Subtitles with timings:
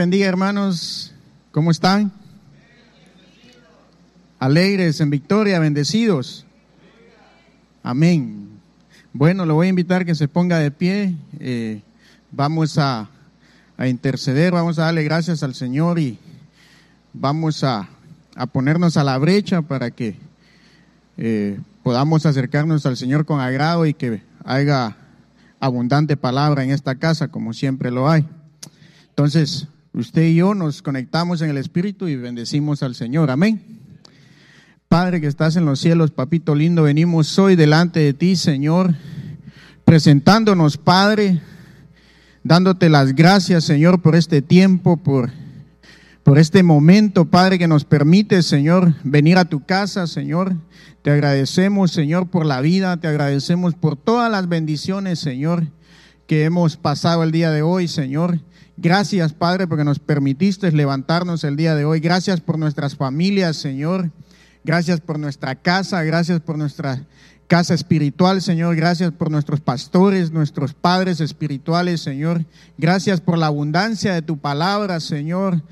[0.00, 1.12] bendiga hermanos,
[1.52, 2.10] ¿cómo están?
[4.38, 6.46] Alegres en victoria, bendecidos.
[7.82, 8.48] Amén.
[9.12, 11.14] Bueno, lo voy a invitar que se ponga de pie.
[11.38, 11.82] Eh,
[12.30, 13.10] vamos a,
[13.76, 16.18] a, interceder, vamos a darle gracias al Señor y
[17.12, 17.86] vamos a,
[18.36, 20.16] a ponernos a la brecha para que
[21.18, 24.96] eh, podamos acercarnos al Señor con agrado y que haya
[25.60, 28.26] abundante palabra en esta casa, como siempre lo hay.
[29.10, 33.30] Entonces, usted y yo nos conectamos en el Espíritu y bendecimos al Señor.
[33.30, 33.60] Amén.
[34.88, 38.94] Padre que estás en los cielos, papito lindo, venimos hoy delante de ti, Señor,
[39.84, 41.40] presentándonos, Padre,
[42.42, 45.30] dándote las gracias, Señor, por este tiempo, por,
[46.24, 50.56] por este momento, Padre, que nos permite, Señor, venir a tu casa, Señor.
[51.02, 55.68] Te agradecemos, Señor, por la vida, te agradecemos por todas las bendiciones, Señor,
[56.26, 58.40] que hemos pasado el día de hoy, Señor.
[58.82, 62.00] Gracias, Padre, porque nos permitiste levantarnos el día de hoy.
[62.00, 64.10] Gracias por nuestras familias, Señor.
[64.64, 66.02] Gracias por nuestra casa.
[66.02, 67.06] Gracias por nuestra
[67.46, 68.76] casa espiritual, Señor.
[68.76, 72.46] Gracias por nuestros pastores, nuestros padres espirituales, Señor.
[72.78, 75.62] Gracias por la abundancia de tu palabra, Señor.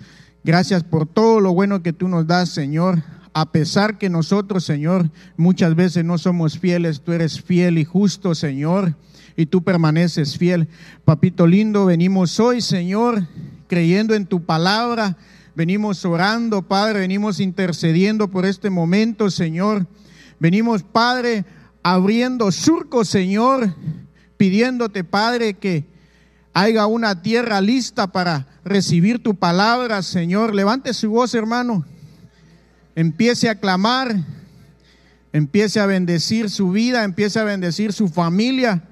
[0.44, 3.02] Gracias por todo lo bueno que tú nos das, Señor.
[3.32, 8.34] A pesar que nosotros, Señor, muchas veces no somos fieles, tú eres fiel y justo,
[8.34, 8.94] Señor
[9.38, 10.66] y tú permaneces fiel.
[11.04, 13.24] Papito lindo, venimos hoy, Señor,
[13.68, 15.16] creyendo en tu palabra.
[15.54, 19.86] Venimos orando, Padre, venimos intercediendo por este momento, Señor.
[20.40, 21.44] Venimos, Padre,
[21.84, 23.72] abriendo surcos, Señor,
[24.36, 25.86] pidiéndote, Padre, que
[26.52, 30.52] haya una tierra lista para recibir tu palabra, Señor.
[30.52, 31.84] Levante su voz, hermano.
[32.96, 34.16] Empiece a clamar,
[35.32, 38.82] empiece a bendecir su vida, empiece a bendecir su familia.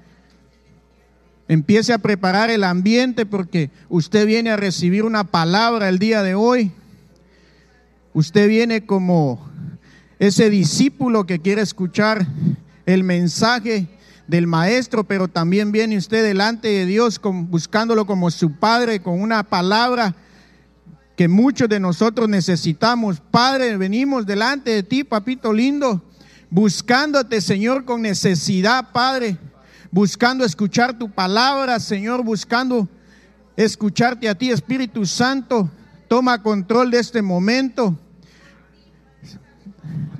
[1.49, 6.35] Empiece a preparar el ambiente porque usted viene a recibir una palabra el día de
[6.35, 6.71] hoy.
[8.13, 9.49] Usted viene como
[10.19, 12.27] ese discípulo que quiere escuchar
[12.85, 13.87] el mensaje
[14.27, 19.43] del maestro, pero también viene usted delante de Dios buscándolo como su padre con una
[19.43, 20.15] palabra
[21.15, 23.21] que muchos de nosotros necesitamos.
[23.31, 26.03] Padre, venimos delante de ti, papito lindo,
[26.49, 29.37] buscándote, Señor, con necesidad, Padre
[29.91, 32.87] buscando escuchar tu palabra, Señor, buscando
[33.55, 35.69] escucharte a ti, Espíritu Santo.
[36.07, 37.97] Toma control de este momento.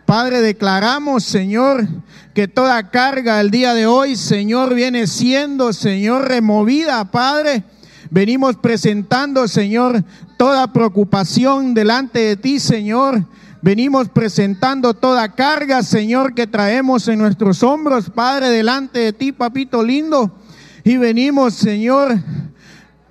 [0.06, 1.88] Padre, declaramos, Señor,
[2.33, 7.63] que toda carga el día de hoy, Señor, viene siendo, Señor, removida, Padre.
[8.09, 10.03] Venimos presentando, Señor,
[10.38, 13.25] toda preocupación delante de ti, Señor.
[13.67, 19.83] Venimos presentando toda carga, Señor, que traemos en nuestros hombros, Padre, delante de ti, papito
[19.83, 20.31] lindo.
[20.85, 22.17] Y venimos, Señor,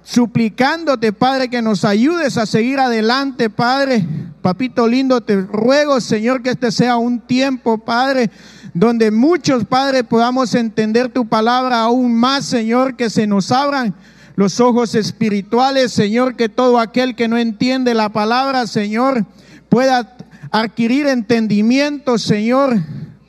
[0.02, 4.02] suplicándote, Padre, que nos ayudes a seguir adelante, Padre.
[4.40, 8.30] Papito lindo, te ruego, Señor, que este sea un tiempo, Padre,
[8.72, 13.94] donde muchos, Padre, podamos entender tu palabra aún más, Señor, que se nos abran
[14.36, 19.26] los ojos espirituales, Señor, que todo aquel que no entiende la palabra, Señor,
[19.68, 20.16] pueda
[20.50, 22.76] adquirir entendimiento, Señor.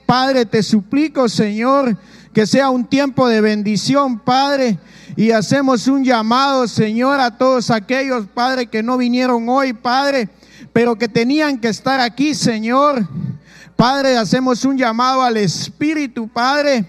[0.06, 1.98] Padre, te suplico, Señor,
[2.34, 4.80] que sea un tiempo de bendición, Padre.
[5.16, 10.30] Y hacemos un llamado, Señor, a todos aquellos, Padre, que no vinieron hoy, Padre,
[10.72, 13.08] pero que tenían que estar aquí, Señor.
[13.76, 16.86] Padre, hacemos un llamado al Espíritu, Padre,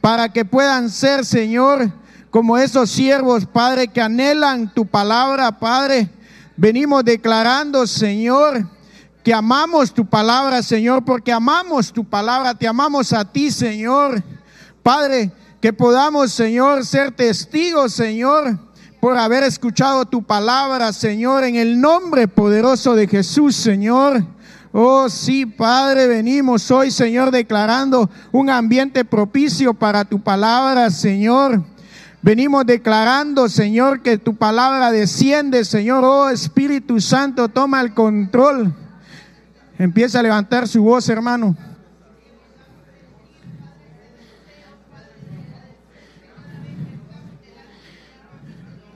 [0.00, 1.92] para que puedan ser, Señor,
[2.30, 6.08] como esos siervos, Padre, que anhelan tu palabra, Padre.
[6.56, 8.68] Venimos declarando, Señor,
[9.28, 14.22] que amamos tu palabra, Señor, porque amamos tu palabra, te amamos a ti, Señor.
[14.82, 15.30] Padre,
[15.60, 18.58] que podamos, Señor, ser testigos, Señor,
[19.02, 24.24] por haber escuchado tu palabra, Señor, en el nombre poderoso de Jesús, Señor.
[24.72, 31.62] Oh, sí, Padre, venimos hoy, Señor, declarando un ambiente propicio para tu palabra, Señor.
[32.22, 36.02] Venimos declarando, Señor, que tu palabra desciende, Señor.
[36.02, 38.87] Oh, Espíritu Santo, toma el control.
[39.78, 41.56] Empieza a levantar su voz, hermano.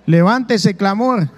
[0.05, 1.29] Levante ese clamor.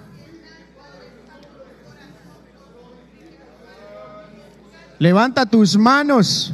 [4.97, 6.53] Levanta tus manos.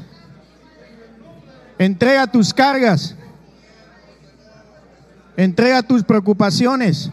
[1.77, 3.15] Entrega tus cargas.
[5.38, 7.09] Entrega tus preocupaciones.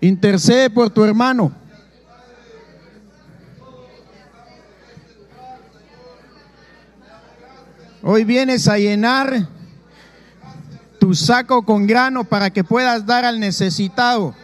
[0.00, 1.65] Intercede por tu hermano.
[8.02, 9.48] Hoy vienes a llenar
[10.98, 14.34] tu saco con grano para que puedas dar al necesitado.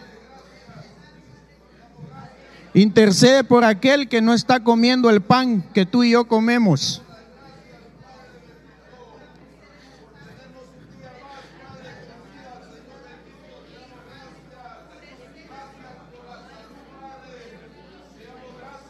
[2.75, 7.03] Intercede por aquel que no está comiendo el pan que tú y yo comemos.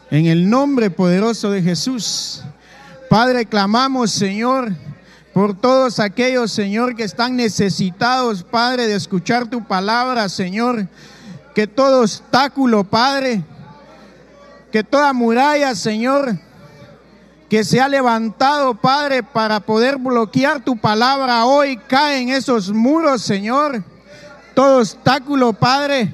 [0.09, 2.43] En el nombre poderoso de Jesús.
[3.13, 4.71] Padre, clamamos, Señor,
[5.35, 10.87] por todos aquellos, Señor, que están necesitados, Padre, de escuchar tu palabra, Señor.
[11.53, 13.43] Que todo obstáculo, Padre,
[14.71, 16.39] que toda muralla, Señor,
[17.51, 23.21] que se ha levantado, Padre, para poder bloquear tu palabra hoy, cae en esos muros,
[23.21, 23.83] Señor.
[24.55, 26.11] Todo obstáculo, Padre,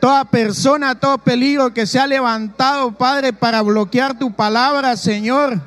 [0.00, 5.60] toda persona, todo peligro que se ha levantado, Padre, para bloquear tu palabra, Señor.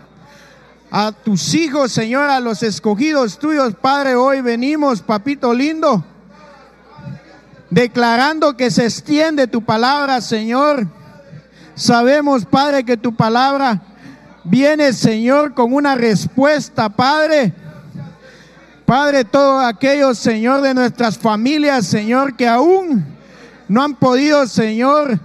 [0.92, 6.04] A tus hijos, Señor, a los escogidos tuyos, Padre, hoy venimos, papito lindo,
[7.70, 10.88] declarando que se extiende tu palabra, Señor
[11.76, 13.82] Sabemos, Padre, que tu palabra
[14.44, 17.54] viene, Señor, con una respuesta, Padre.
[18.86, 23.06] Padre, todos aquellos, Señor, de nuestras familias, Señor, que aún
[23.68, 25.20] no han podido, Señor,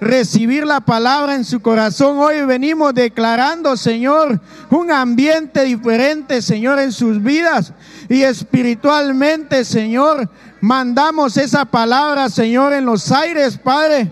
[0.00, 2.18] recibir la palabra en su corazón.
[2.18, 7.72] Hoy venimos declarando, Señor, un ambiente diferente, Señor, en sus vidas.
[8.08, 10.30] Y espiritualmente, Señor,
[10.60, 14.10] mandamos esa palabra, Señor, en los aires, Padre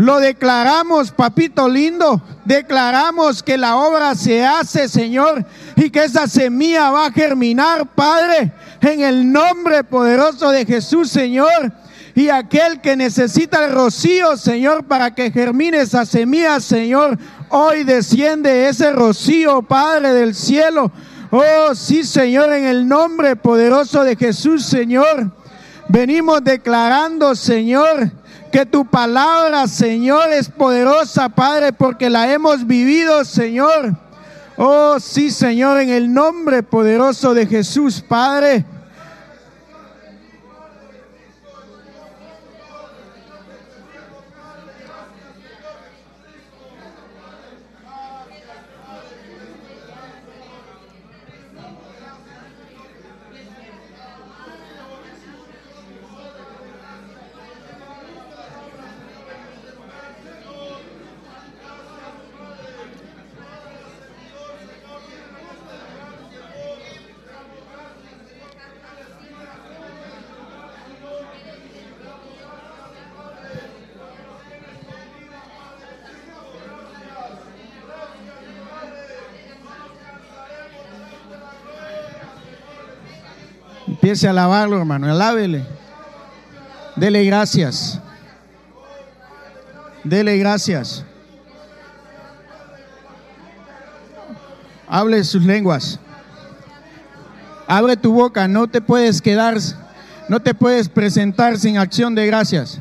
[0.00, 2.22] lo declaramos, papito lindo.
[2.46, 5.44] Declaramos que la obra se hace, Señor,
[5.76, 11.70] y que esa semilla va a germinar, Padre, en el nombre poderoso de Jesús, Señor.
[12.14, 17.18] Y aquel que necesita el rocío, Señor, para que germine esa semilla, Señor,
[17.50, 20.90] hoy desciende ese rocío, Padre del cielo.
[21.30, 25.30] Oh, sí, Señor, en el nombre poderoso de Jesús, Señor.
[25.88, 28.10] Venimos declarando, Señor,
[28.50, 33.94] que tu palabra, Señor, es poderosa, Padre, porque la hemos vivido, Señor.
[34.56, 38.64] Oh, sí, Señor, en el nombre poderoso de Jesús, Padre.
[84.10, 85.64] A alabarlo, hermano, alábele.
[86.96, 88.00] Dele gracias.
[90.02, 91.04] Dele gracias.
[94.88, 96.00] Hable sus lenguas.
[97.68, 99.56] Abre tu boca, no te puedes quedar,
[100.28, 102.80] no te puedes presentar sin acción de gracias.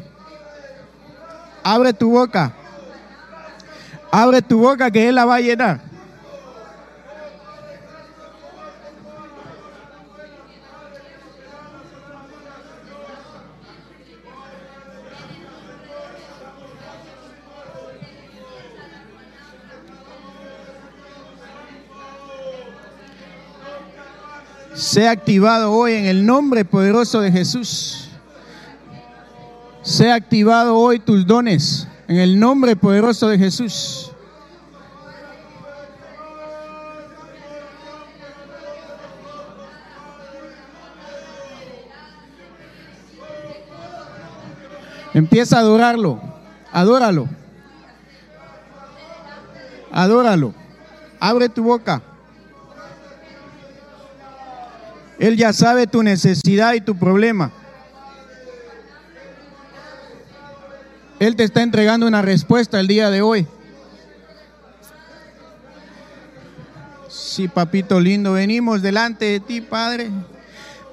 [1.63, 2.53] Abre tu boca.
[4.11, 5.88] Abre tu boca que Él la va a llenar.
[24.79, 28.07] Sea activado hoy en el nombre poderoso de Jesús.
[29.81, 34.13] Sea activado hoy tus dones en el nombre poderoso de Jesús.
[45.13, 46.21] Empieza a adorarlo.
[46.71, 47.27] Adóralo.
[49.91, 50.53] Adóralo.
[51.19, 52.01] Abre tu boca.
[55.19, 57.51] Él ya sabe tu necesidad y tu problema.
[61.19, 63.45] Él te está entregando una respuesta el día de hoy.
[67.09, 70.09] Sí, papito lindo, venimos delante de ti, Padre.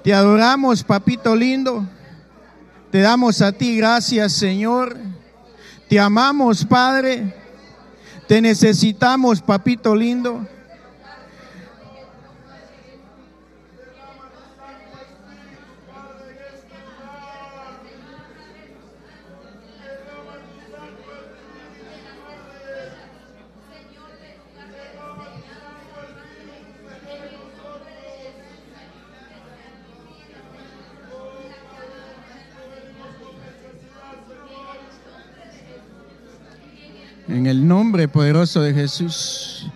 [0.02, 1.86] Te adoramos, papito lindo.
[2.90, 4.96] Te damos a ti gracias, Señor.
[5.88, 7.32] Te amamos, Padre.
[8.26, 10.46] Te necesitamos, papito lindo.
[37.28, 39.68] En el nombre poderoso de Jesús.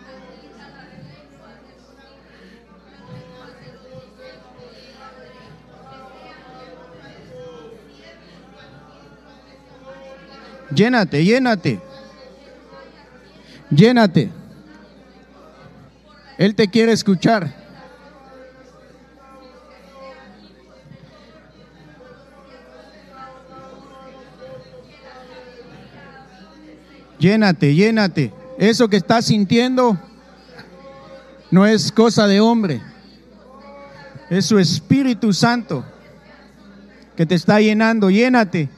[10.72, 11.80] Llénate, llénate.
[13.70, 14.30] Llénate.
[16.38, 17.69] Él te quiere escuchar.
[27.20, 28.32] Llénate, llénate.
[28.58, 29.98] Eso que estás sintiendo
[31.50, 32.80] no es cosa de hombre.
[34.30, 35.84] Es su Espíritu Santo
[37.16, 38.08] que te está llenando.
[38.08, 38.70] Llénate.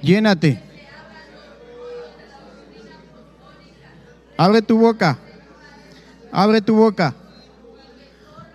[0.00, 0.60] Llénate.
[4.36, 5.18] Abre tu boca.
[6.32, 7.14] Abre tu boca.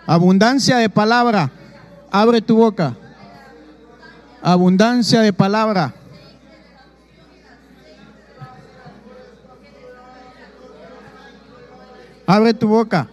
[0.07, 1.51] Abundancia de palabra.
[2.09, 2.97] Abre tu boca.
[4.41, 5.93] Abundancia de palabra.
[12.25, 13.07] Abre tu boca.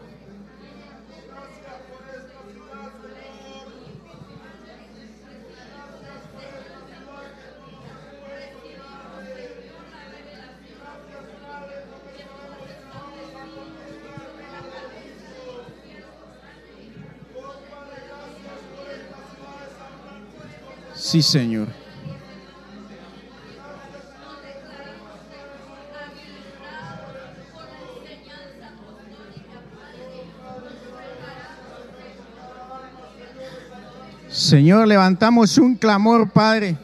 [21.14, 21.68] Sí, Señor.
[34.28, 36.76] Señor, levantamos un clamor, Padre,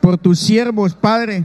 [0.00, 1.44] por tus siervos, Padre,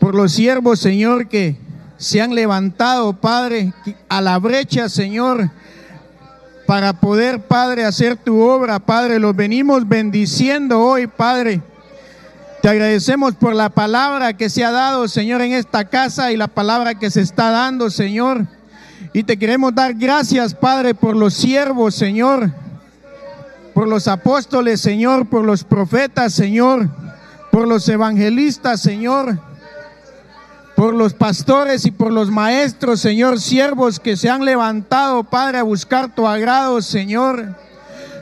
[0.00, 1.58] por los siervos, Señor, que
[1.98, 3.74] se han levantado, Padre,
[4.08, 5.50] a la brecha, Señor,
[6.70, 9.18] para poder, Padre, hacer tu obra, Padre.
[9.18, 11.60] Los venimos bendiciendo hoy, Padre.
[12.62, 16.46] Te agradecemos por la palabra que se ha dado, Señor, en esta casa y la
[16.46, 18.46] palabra que se está dando, Señor.
[19.12, 22.52] Y te queremos dar gracias, Padre, por los siervos, Señor,
[23.74, 26.88] por los apóstoles, Señor, por los profetas, Señor,
[27.50, 29.49] por los evangelistas, Señor
[30.80, 35.62] por los pastores y por los maestros, Señor, siervos que se han levantado, Padre, a
[35.62, 37.54] buscar tu agrado, Señor.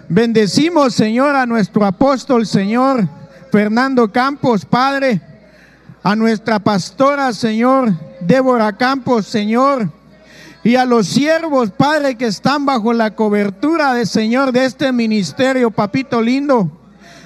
[0.08, 3.08] Bendecimos, Señor, a nuestro apóstol, Señor,
[3.52, 5.20] Fernando Campos, Padre,
[6.02, 9.92] a nuestra pastora, Señor, Débora Campos, Señor,
[10.64, 15.70] y a los siervos, Padre, que están bajo la cobertura de Señor de este ministerio,
[15.70, 16.72] papito lindo,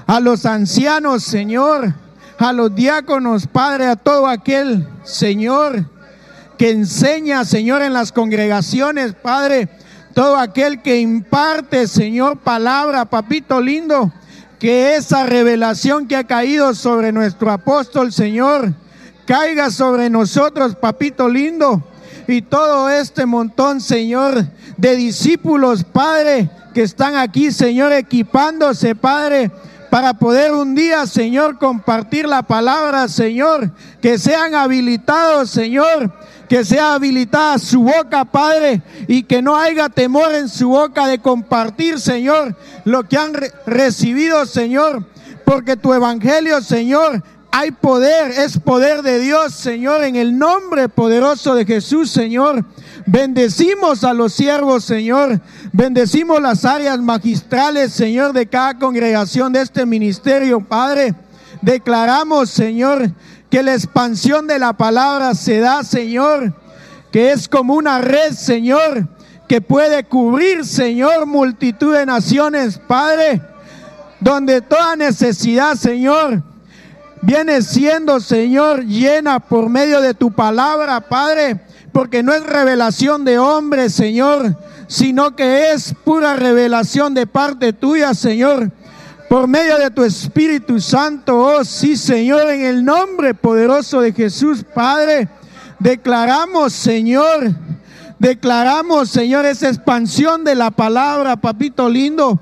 [0.07, 2.02] a los ancianos, Señor,
[2.43, 5.85] a los diáconos, Padre, a todo aquel Señor
[6.59, 9.69] que enseña, Señor, en las congregaciones, Padre,
[10.15, 14.13] todo aquel que imparte, Señor, palabra, papito lindo,
[14.59, 18.73] que esa revelación que ha caído sobre nuestro apóstol, Señor,
[19.25, 21.83] caiga sobre nosotros, papito lindo,
[22.29, 24.47] y todo este montón, Señor,
[24.77, 29.51] de discípulos, Padre, que están aquí, Señor, equipándose, Padre,
[29.93, 36.11] para poder un día, Señor, compartir la palabra, Señor, que sean habilitados, Señor,
[36.49, 41.19] que sea habilitada su boca, Padre, y que no haya temor en su boca de
[41.19, 42.57] compartir, Señor,
[42.87, 43.35] lo que han
[43.67, 45.05] recibido, Señor,
[45.45, 51.55] porque tu evangelio, Señor, hay poder, es poder de Dios, Señor, en el nombre poderoso
[51.55, 52.65] de Jesús, Señor.
[53.07, 55.41] Bendecimos a los siervos, Señor.
[55.73, 61.15] Bendecimos las áreas magistrales, Señor, de cada congregación de este ministerio, Padre.
[61.61, 63.11] Declaramos, Señor,
[63.51, 66.55] que la expansión de la palabra se da, Señor,
[67.11, 69.07] que es como una red, Señor,
[69.49, 73.43] que puede cubrir, Señor, multitud de naciones, Padre,
[74.21, 76.43] donde toda necesidad, Señor,
[77.21, 81.61] viene siendo, Señor, llena por medio de tu palabra, Padre,
[81.93, 84.57] porque no es revelación de hombres, Señor,
[84.89, 88.71] sino que es pura revelación de parte tuya, Señor,
[89.29, 94.65] por medio de tu Espíritu Santo, oh sí, Señor, en el nombre poderoso de Jesús,
[94.75, 95.29] Padre,
[95.79, 97.51] declaramos, Señor,
[98.19, 102.41] declaramos, Señor, esa expansión de la palabra, papito lindo,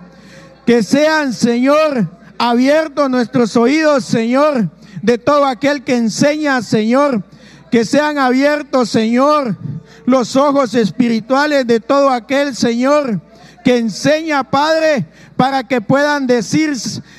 [0.67, 4.69] que sean, Señor, abiertos nuestros oídos, Señor,
[5.03, 7.23] de todo aquel que enseña, Señor.
[7.71, 9.57] Que sean abiertos, Señor,
[10.05, 13.21] los ojos espirituales de todo aquel, Señor,
[13.65, 16.77] que enseña, Padre, para que puedan decir,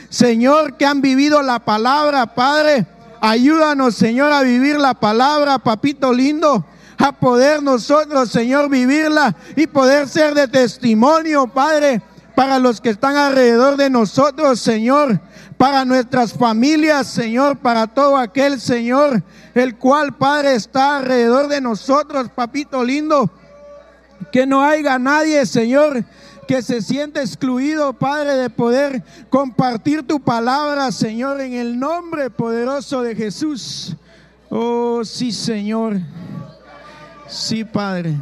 [0.09, 2.85] Señor, que han vivido la palabra, Padre.
[3.21, 6.65] Ayúdanos, Señor, a vivir la palabra, papito lindo,
[6.97, 12.01] a poder nosotros, Señor, vivirla y poder ser de testimonio, Padre,
[12.35, 15.21] para los que están alrededor de nosotros, Señor,
[15.57, 19.21] para nuestras familias, Señor, para todo aquel, Señor,
[19.53, 23.29] el cual, Padre, está alrededor de nosotros, papito lindo,
[24.31, 26.03] que no haya nadie, Señor,
[26.47, 33.01] que se siente excluido, Padre, de poder compartir tu palabra, Señor, en el nombre poderoso
[33.01, 33.95] de Jesús.
[34.49, 35.99] Oh, sí, Señor.
[37.27, 38.19] Sí, Padre.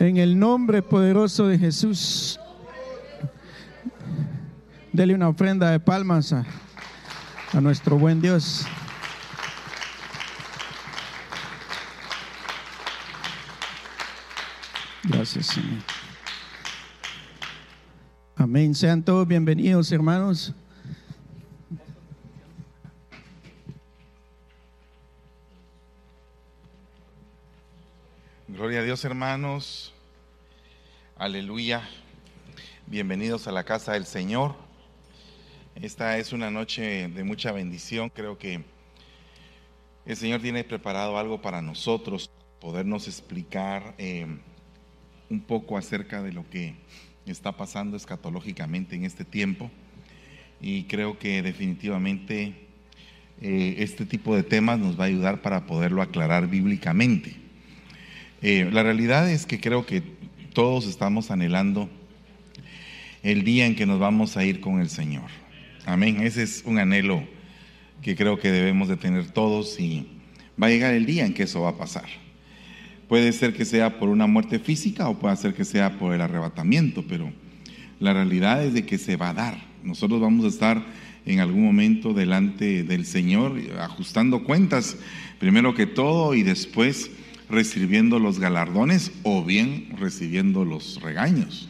[0.00, 2.40] En el nombre poderoso de Jesús.
[4.92, 6.44] Dele una ofrenda de palmas a,
[7.52, 8.66] a nuestro buen Dios.
[15.04, 15.82] Gracias, Señor.
[18.36, 18.74] Amén.
[18.74, 20.54] Sean todos bienvenidos, hermanos.
[28.46, 29.92] Gloria a Dios, hermanos.
[31.16, 31.88] Aleluya.
[32.86, 34.54] Bienvenidos a la casa del Señor.
[35.74, 38.08] Esta es una noche de mucha bendición.
[38.08, 38.64] Creo que
[40.06, 42.30] el Señor tiene preparado algo para nosotros,
[42.60, 44.26] podernos explicar eh,
[45.32, 46.74] un poco acerca de lo que
[47.24, 49.70] está pasando escatológicamente en este tiempo
[50.60, 52.52] y creo que definitivamente
[53.40, 57.34] eh, este tipo de temas nos va a ayudar para poderlo aclarar bíblicamente.
[58.42, 60.02] Eh, la realidad es que creo que
[60.52, 61.88] todos estamos anhelando
[63.22, 65.30] el día en que nos vamos a ir con el Señor.
[65.86, 66.20] Amén.
[66.20, 67.24] Ese es un anhelo
[68.02, 70.06] que creo que debemos de tener todos y
[70.62, 72.21] va a llegar el día en que eso va a pasar.
[73.12, 76.22] Puede ser que sea por una muerte física o puede ser que sea por el
[76.22, 77.30] arrebatamiento, pero
[78.00, 79.62] la realidad es de que se va a dar.
[79.84, 80.82] Nosotros vamos a estar
[81.26, 84.96] en algún momento delante del Señor ajustando cuentas,
[85.38, 87.10] primero que todo, y después
[87.50, 91.68] recibiendo los galardones o bien recibiendo los regaños,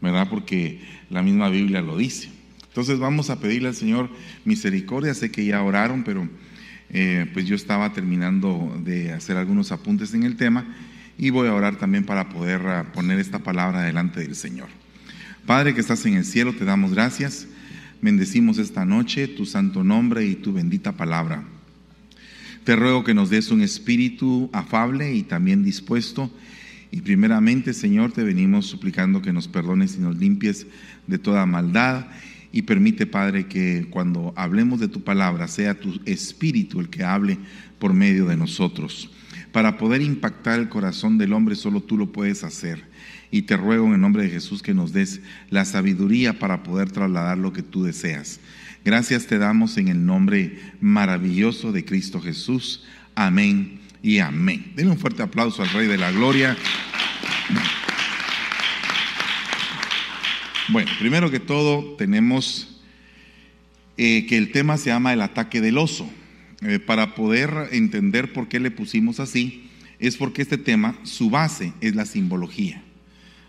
[0.00, 0.28] ¿verdad?
[0.30, 2.30] Porque la misma Biblia lo dice.
[2.66, 4.08] Entonces vamos a pedirle al Señor
[4.46, 5.12] misericordia.
[5.12, 6.26] Sé que ya oraron, pero
[6.90, 10.64] eh, pues yo estaba terminando de hacer algunos apuntes en el tema
[11.18, 14.68] y voy a orar también para poder ah, poner esta palabra delante del Señor.
[15.44, 17.46] Padre que estás en el cielo, te damos gracias.
[18.00, 21.42] Bendecimos esta noche tu santo nombre y tu bendita palabra.
[22.64, 26.30] Te ruego que nos des un espíritu afable y también dispuesto.
[26.90, 30.66] Y primeramente, Señor, te venimos suplicando que nos perdones y nos limpies
[31.06, 32.06] de toda maldad
[32.52, 37.38] y permite, Padre, que cuando hablemos de tu palabra sea tu espíritu el que hable
[37.78, 39.10] por medio de nosotros.
[39.52, 42.84] Para poder impactar el corazón del hombre solo tú lo puedes hacer.
[43.30, 46.90] Y te ruego en el nombre de Jesús que nos des la sabiduría para poder
[46.90, 48.40] trasladar lo que tú deseas.
[48.84, 52.84] Gracias te damos en el nombre maravilloso de Cristo Jesús.
[53.14, 54.72] Amén y amén.
[54.76, 56.56] Denle un fuerte aplauso al Rey de la Gloria.
[60.70, 62.78] Bueno, primero que todo tenemos
[63.96, 66.08] eh, que el tema se llama el ataque del oso.
[66.60, 71.72] Eh, para poder entender por qué le pusimos así, es porque este tema, su base
[71.80, 72.82] es la simbología.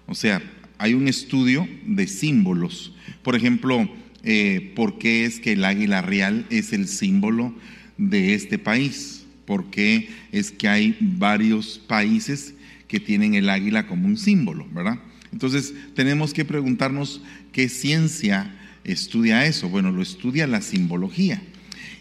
[0.06, 0.42] O sea,
[0.78, 2.94] hay un estudio de símbolos.
[3.22, 3.90] Por ejemplo,
[4.24, 7.54] eh, por qué es que el águila real es el símbolo
[7.98, 9.26] de este país.
[9.46, 12.54] ¿Por qué es que hay varios países
[12.88, 15.00] que tienen el águila como un símbolo, verdad?
[15.32, 19.70] Entonces tenemos que preguntarnos qué ciencia estudia eso.
[19.70, 21.42] Bueno, lo estudia la simbología.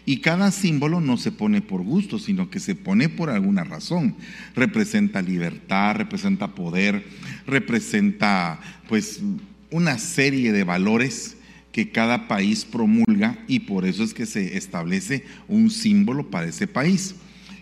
[0.05, 4.15] Y cada símbolo no se pone por gusto, sino que se pone por alguna razón.
[4.55, 7.05] Representa libertad, representa poder,
[7.45, 9.21] representa pues
[9.69, 11.37] una serie de valores
[11.71, 16.67] que cada país promulga y por eso es que se establece un símbolo para ese
[16.67, 17.15] país.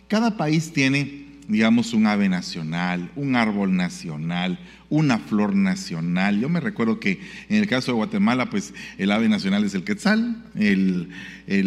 [0.08, 6.40] Cada país tiene digamos, un ave nacional, un árbol nacional, una flor nacional.
[6.40, 9.84] Yo me recuerdo que en el caso de Guatemala, pues el ave nacional es el
[9.84, 11.10] quetzal, el,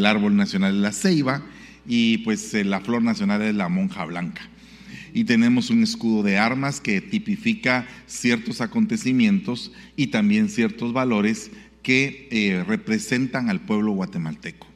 [0.04, 1.42] árbol nacional es la ceiba
[1.86, 4.42] y pues eh, la flor nacional es la monja blanca.
[5.12, 11.50] Y tenemos un escudo de armas que tipifica ciertos acontecimientos y también ciertos valores
[11.82, 14.66] que eh, representan al pueblo guatemalteco.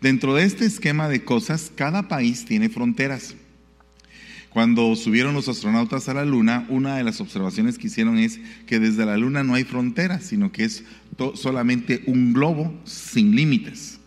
[0.00, 3.34] Dentro de este esquema de cosas, cada país tiene fronteras.
[4.50, 8.80] Cuando subieron los astronautas a la Luna, una de las observaciones que hicieron es que
[8.80, 10.84] desde la Luna no hay fronteras, sino que es
[11.34, 14.00] solamente un globo sin límites.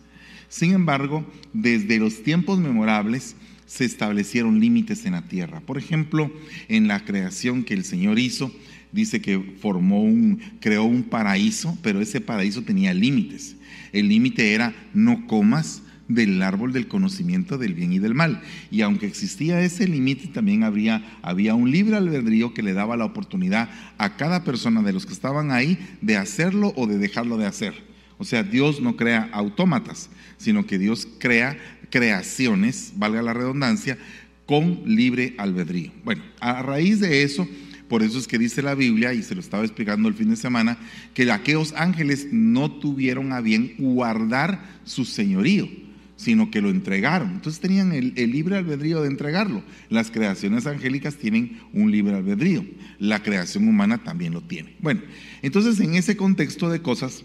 [0.50, 5.60] Sin embargo, desde los tiempos memorables se establecieron límites en la Tierra.
[5.60, 6.30] Por ejemplo,
[6.68, 8.52] en la creación que el Señor hizo,
[8.92, 13.56] dice que formó un, creó un paraíso, pero ese paraíso tenía límites.
[13.92, 18.42] El límite era no comas, del árbol del conocimiento del bien y del mal.
[18.70, 23.70] Y aunque existía ese límite, también había un libre albedrío que le daba la oportunidad
[23.98, 27.74] a cada persona de los que estaban ahí de hacerlo o de dejarlo de hacer.
[28.18, 31.58] O sea, Dios no crea autómatas, sino que Dios crea
[31.90, 33.98] creaciones, valga la redundancia,
[34.46, 35.90] con libre albedrío.
[36.04, 37.48] Bueno, a raíz de eso,
[37.88, 40.36] por eso es que dice la Biblia, y se lo estaba explicando el fin de
[40.36, 40.78] semana,
[41.12, 45.68] que aquellos ángeles no tuvieron a bien guardar su señorío,
[46.16, 47.30] sino que lo entregaron.
[47.30, 49.62] Entonces tenían el, libre albedrío de entregarlo.
[49.88, 52.64] Las creaciones angélicas tienen un libre albedrío.
[52.98, 54.74] La creación humana también lo tiene.
[54.80, 55.02] Bueno,
[55.42, 57.24] entonces en ese contexto de cosas,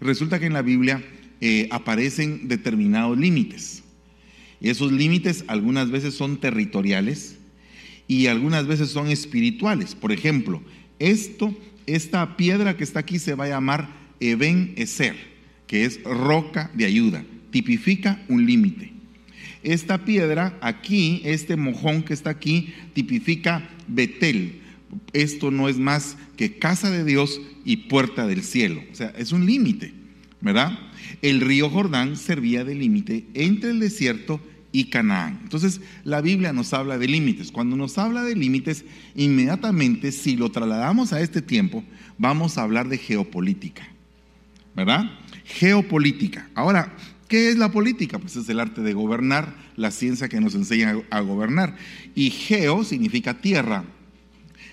[0.00, 1.02] resulta que en la Biblia
[1.40, 3.82] eh, aparecen determinados límites.
[4.60, 7.38] Y esos límites algunas veces son territoriales
[8.06, 9.94] y algunas veces son espirituales.
[9.94, 10.62] Por ejemplo,
[10.98, 13.88] esto, esta piedra que está aquí se va a llamar
[14.20, 15.16] Eben Eser,
[15.66, 18.92] que es roca de ayuda, tipifica un límite.
[19.62, 24.60] Esta piedra aquí, este mojón que está aquí, tipifica Betel.
[25.12, 28.82] Esto no es más que casa de Dios y puerta del cielo.
[28.90, 29.92] O sea, es un límite,
[30.40, 30.78] ¿verdad?
[31.22, 34.40] El río Jordán servía de límite entre el desierto
[34.72, 35.40] y Canaán.
[35.42, 37.52] Entonces, la Biblia nos habla de límites.
[37.52, 38.84] Cuando nos habla de límites,
[39.14, 41.84] inmediatamente, si lo trasladamos a este tiempo,
[42.18, 43.86] vamos a hablar de geopolítica.
[44.74, 45.10] ¿Verdad?
[45.44, 46.48] Geopolítica.
[46.54, 46.96] Ahora,
[47.30, 48.18] ¿qué es la política?
[48.18, 51.76] Pues es el arte de gobernar, la ciencia que nos enseña a gobernar.
[52.14, 53.84] Y geo significa tierra.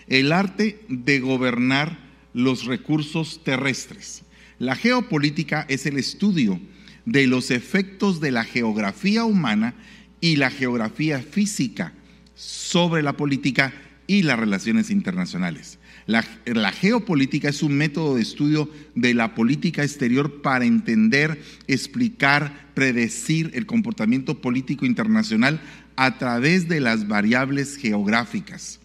[0.08, 2.00] El arte de gobernar
[2.34, 4.24] los recursos terrestres.
[4.58, 6.60] La geopolítica es el estudio
[7.06, 9.76] de los efectos de la geografía humana
[10.20, 11.94] y la geografía física
[12.34, 13.72] sobre la política
[14.08, 15.77] y las relaciones internacionales.
[16.08, 23.52] La, geopolítica es un método de estudio de la política exterior para entender, explicar, predecir
[23.54, 25.60] el comportamiento político internacional
[25.98, 28.80] a través de las variables geográficas.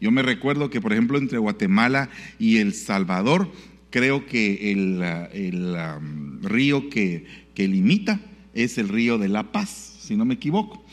[0.00, 3.50] Yo me recuerdo que, por ejemplo, entre Guatemala y El Salvador,
[3.90, 8.20] creo que el, el um, río que, que limita
[8.54, 10.84] es el río de La Paz, si no me equivoco,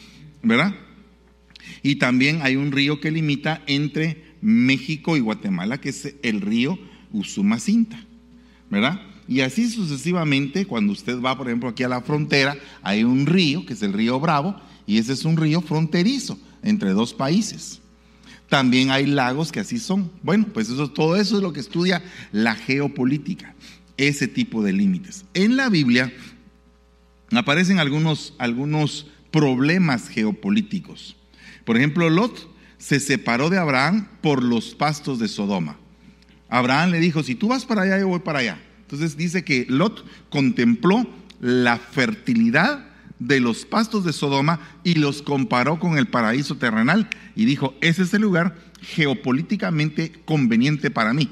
[0.42, 0.74] ¿verdad?
[1.84, 6.78] Y también hay un río que limita entre México y Guatemala, que es el río
[7.12, 8.04] Usumacinta,
[8.70, 9.02] ¿verdad?
[9.28, 13.66] Y así sucesivamente, cuando usted va, por ejemplo, aquí a la frontera, hay un río,
[13.66, 17.82] que es el río Bravo, y ese es un río fronterizo entre dos países.
[18.50, 20.12] También hay lagos que así son.
[20.22, 23.56] Bueno, pues eso, todo eso es lo que estudia la geopolítica,
[23.98, 25.26] ese tipo de límites.
[25.34, 26.14] En la Biblia
[27.32, 31.16] aparecen algunos, algunos problemas geopolíticos.
[31.66, 35.78] Por ejemplo, Lot se separó de Abraham por los pastos de Sodoma.
[36.50, 38.60] Abraham le dijo, si tú vas para allá, yo voy para allá.
[38.82, 41.08] Entonces dice que Lot contempló
[41.40, 42.86] la fertilidad
[43.20, 48.04] de los pastos de Sodoma y los comparó con el paraíso terrenal y dijo, ese
[48.04, 51.32] es el lugar geopolíticamente conveniente para mí.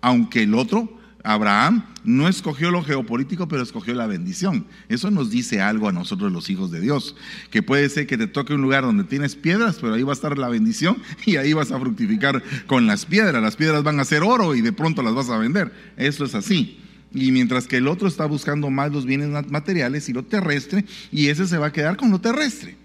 [0.00, 4.66] Aunque el otro, Abraham, no escogió lo geopolítico, pero escogió la bendición.
[4.88, 7.16] Eso nos dice algo a nosotros los hijos de Dios,
[7.50, 10.14] que puede ser que te toque un lugar donde tienes piedras, pero ahí va a
[10.14, 13.42] estar la bendición y ahí vas a fructificar con las piedras.
[13.42, 15.72] Las piedras van a ser oro y de pronto las vas a vender.
[15.96, 16.80] Eso es así.
[17.12, 21.26] Y mientras que el otro está buscando más los bienes materiales y lo terrestre, y
[21.26, 22.76] ese se va a quedar con lo terrestre.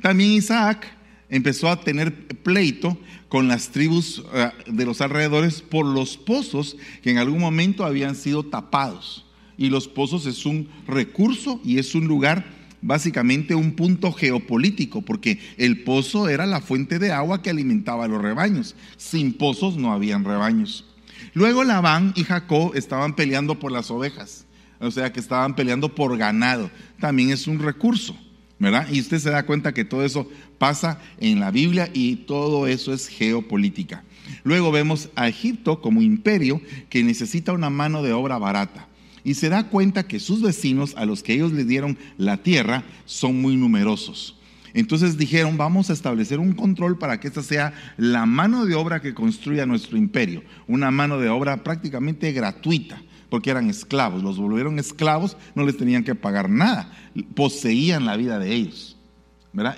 [0.00, 0.86] También Isaac
[1.32, 2.96] empezó a tener pleito
[3.28, 8.14] con las tribus eh, de los alrededores por los pozos que en algún momento habían
[8.14, 9.24] sido tapados.
[9.56, 12.44] Y los pozos es un recurso y es un lugar,
[12.82, 18.08] básicamente un punto geopolítico, porque el pozo era la fuente de agua que alimentaba a
[18.08, 18.76] los rebaños.
[18.98, 20.84] Sin pozos no habían rebaños.
[21.32, 24.44] Luego Labán y Jacob estaban peleando por las ovejas,
[24.80, 26.70] o sea que estaban peleando por ganado.
[27.00, 28.14] También es un recurso,
[28.58, 28.86] ¿verdad?
[28.92, 30.28] Y usted se da cuenta que todo eso
[30.62, 34.04] pasa en la Biblia y todo eso es geopolítica.
[34.44, 38.86] Luego vemos a Egipto como imperio que necesita una mano de obra barata
[39.24, 42.84] y se da cuenta que sus vecinos a los que ellos le dieron la tierra
[43.06, 44.38] son muy numerosos.
[44.72, 49.02] Entonces dijeron, vamos a establecer un control para que esta sea la mano de obra
[49.02, 54.78] que construya nuestro imperio, una mano de obra prácticamente gratuita, porque eran esclavos, los volvieron
[54.78, 56.92] esclavos, no les tenían que pagar nada,
[57.34, 58.96] poseían la vida de ellos.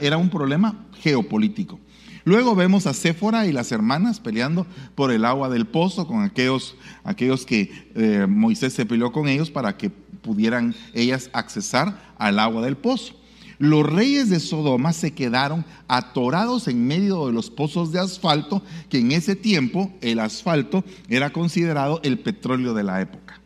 [0.00, 1.80] Era un problema geopolítico.
[2.24, 6.74] Luego vemos a Séfora y las hermanas peleando por el agua del pozo con aquellos,
[7.04, 12.62] aquellos que eh, Moisés se peleó con ellos para que pudieran ellas accesar al agua
[12.62, 13.14] del pozo.
[13.58, 18.98] Los reyes de Sodoma se quedaron atorados en medio de los pozos de asfalto, que
[18.98, 23.40] en ese tiempo el asfalto era considerado el petróleo de la época.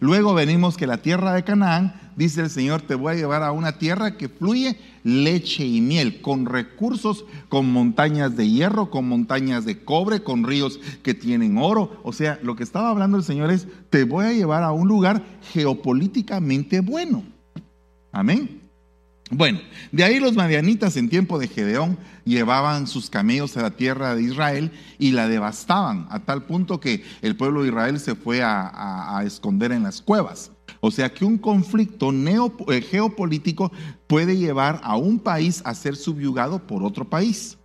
[0.00, 3.50] Luego venimos que la tierra de Canaán dice el Señor, te voy a llevar a
[3.50, 9.64] una tierra que fluye leche y miel, con recursos, con montañas de hierro, con montañas
[9.64, 11.98] de cobre, con ríos que tienen oro.
[12.04, 14.86] O sea, lo que estaba hablando el Señor es, te voy a llevar a un
[14.86, 17.24] lugar geopolíticamente bueno.
[18.12, 18.60] Amén.
[19.30, 24.14] Bueno, de ahí los madianitas en tiempo de Gedeón llevaban sus camellos a la tierra
[24.14, 28.42] de Israel y la devastaban a tal punto que el pueblo de Israel se fue
[28.42, 30.50] a, esconder en las cuevas.
[30.80, 33.72] O sea que un conflicto eh, geopolítico
[34.06, 37.58] puede llevar a un país a ser subyugado por otro país.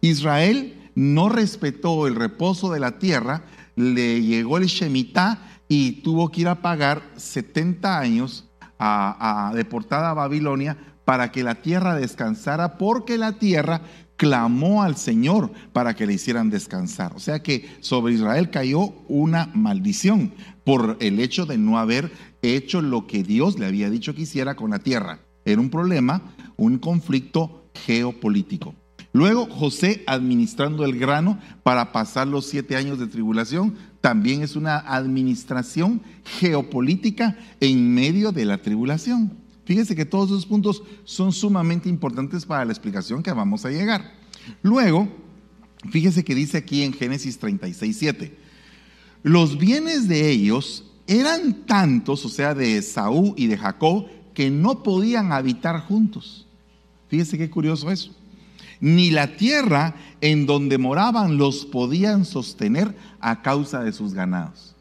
[0.00, 3.44] Israel no respetó el reposo de la tierra,
[3.76, 10.10] le llegó el Shemitah y tuvo que ir a pagar 70 años a, a deportada
[10.10, 13.82] a Babilonia para que la tierra descansara, porque la tierra
[14.22, 17.12] clamó al Señor para que le hicieran descansar.
[17.16, 20.32] O sea que sobre Israel cayó una maldición
[20.62, 24.54] por el hecho de no haber hecho lo que Dios le había dicho que hiciera
[24.54, 25.18] con la tierra.
[25.44, 26.22] Era un problema,
[26.56, 28.76] un conflicto geopolítico.
[29.12, 34.78] Luego José administrando el grano para pasar los siete años de tribulación, también es una
[34.78, 36.00] administración
[36.38, 39.41] geopolítica en medio de la tribulación.
[39.64, 44.14] Fíjense que todos esos puntos son sumamente importantes para la explicación que vamos a llegar.
[44.62, 45.08] Luego,
[45.90, 48.38] fíjese que dice aquí en Génesis 36, 7,
[49.22, 54.82] los bienes de ellos eran tantos, o sea, de Saúl y de Jacob, que no
[54.82, 56.46] podían habitar juntos.
[57.08, 58.12] Fíjese qué curioso eso.
[58.80, 64.74] Ni la tierra en donde moraban los podían sostener a causa de sus ganados.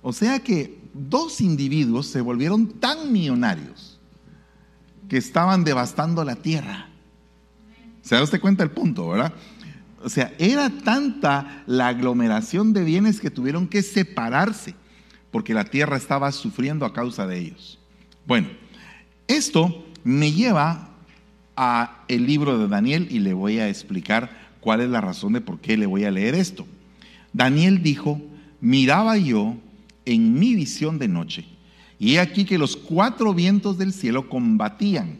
[0.00, 3.93] O sea que dos individuos se volvieron tan millonarios
[5.08, 6.88] que estaban devastando la tierra.
[8.02, 9.32] ¿Se da usted cuenta el punto, verdad?
[10.02, 14.74] O sea, era tanta la aglomeración de bienes que tuvieron que separarse
[15.30, 17.78] porque la tierra estaba sufriendo a causa de ellos.
[18.26, 18.48] Bueno,
[19.26, 20.90] esto me lleva
[21.56, 25.40] a el libro de Daniel y le voy a explicar cuál es la razón de
[25.40, 26.66] por qué le voy a leer esto.
[27.32, 28.20] Daniel dijo,
[28.60, 29.56] miraba yo
[30.04, 31.53] en mi visión de noche
[31.98, 35.18] y aquí que los cuatro vientos del cielo combatían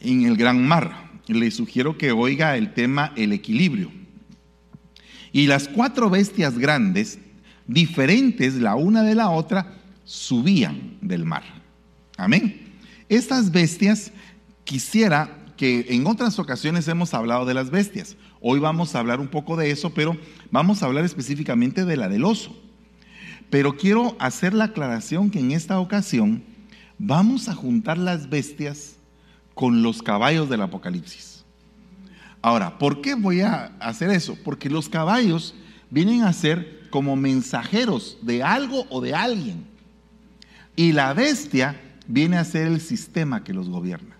[0.00, 1.12] en el gran mar.
[1.26, 3.90] Le sugiero que oiga el tema el equilibrio.
[5.32, 7.18] Y las cuatro bestias grandes,
[7.66, 11.42] diferentes la una de la otra, subían del mar.
[12.16, 12.74] Amén.
[13.08, 14.12] Estas bestias
[14.64, 18.16] quisiera que en otras ocasiones hemos hablado de las bestias.
[18.40, 20.16] Hoy vamos a hablar un poco de eso, pero
[20.50, 22.54] vamos a hablar específicamente de la del oso.
[23.54, 26.42] Pero quiero hacer la aclaración que en esta ocasión
[26.98, 28.96] vamos a juntar las bestias
[29.54, 31.44] con los caballos del Apocalipsis.
[32.42, 34.36] Ahora, ¿por qué voy a hacer eso?
[34.42, 35.54] Porque los caballos
[35.88, 39.64] vienen a ser como mensajeros de algo o de alguien.
[40.74, 44.16] Y la bestia viene a ser el sistema que los gobierna.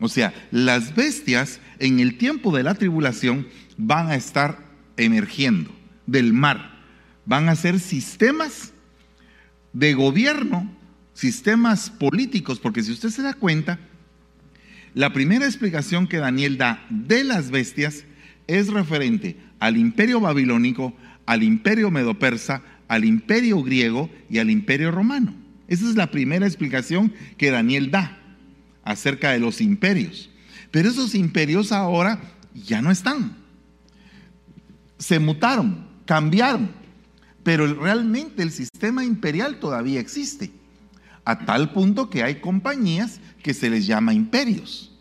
[0.00, 4.58] O sea, las bestias en el tiempo de la tribulación van a estar
[4.96, 5.70] emergiendo
[6.08, 6.71] del mar
[7.24, 8.72] van a ser sistemas
[9.72, 10.70] de gobierno,
[11.14, 13.78] sistemas políticos, porque si usted se da cuenta,
[14.94, 18.04] la primera explicación que Daniel da de las bestias
[18.46, 25.34] es referente al imperio babilónico, al imperio medo-persa, al imperio griego y al imperio romano.
[25.68, 28.18] Esa es la primera explicación que Daniel da
[28.84, 30.28] acerca de los imperios.
[30.70, 32.20] Pero esos imperios ahora
[32.54, 33.36] ya no están.
[34.98, 36.81] Se mutaron, cambiaron.
[37.42, 40.52] Pero realmente el sistema imperial todavía existe,
[41.24, 44.92] a tal punto que hay compañías que se les llama imperios,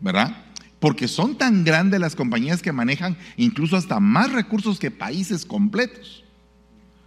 [0.00, 0.44] ¿verdad?
[0.80, 6.24] Porque son tan grandes las compañías que manejan incluso hasta más recursos que países completos.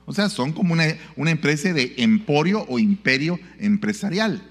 [0.05, 4.43] O sea, son como una, una empresa de emporio o imperio empresarial.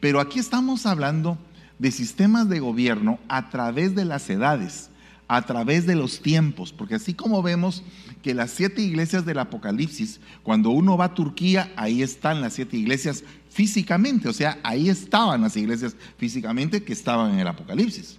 [0.00, 1.38] Pero aquí estamos hablando
[1.78, 4.90] de sistemas de gobierno a través de las edades
[5.32, 7.82] a través de los tiempos, porque así como vemos
[8.22, 12.76] que las siete iglesias del Apocalipsis, cuando uno va a Turquía, ahí están las siete
[12.76, 18.18] iglesias físicamente, o sea, ahí estaban las iglesias físicamente que estaban en el Apocalipsis.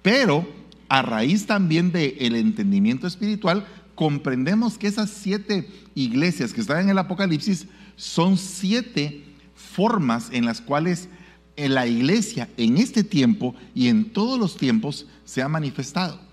[0.00, 0.46] Pero
[0.88, 6.98] a raíz también del entendimiento espiritual, comprendemos que esas siete iglesias que están en el
[6.98, 11.08] Apocalipsis son siete formas en las cuales
[11.56, 16.25] en la iglesia en este tiempo y en todos los tiempos se ha manifestado.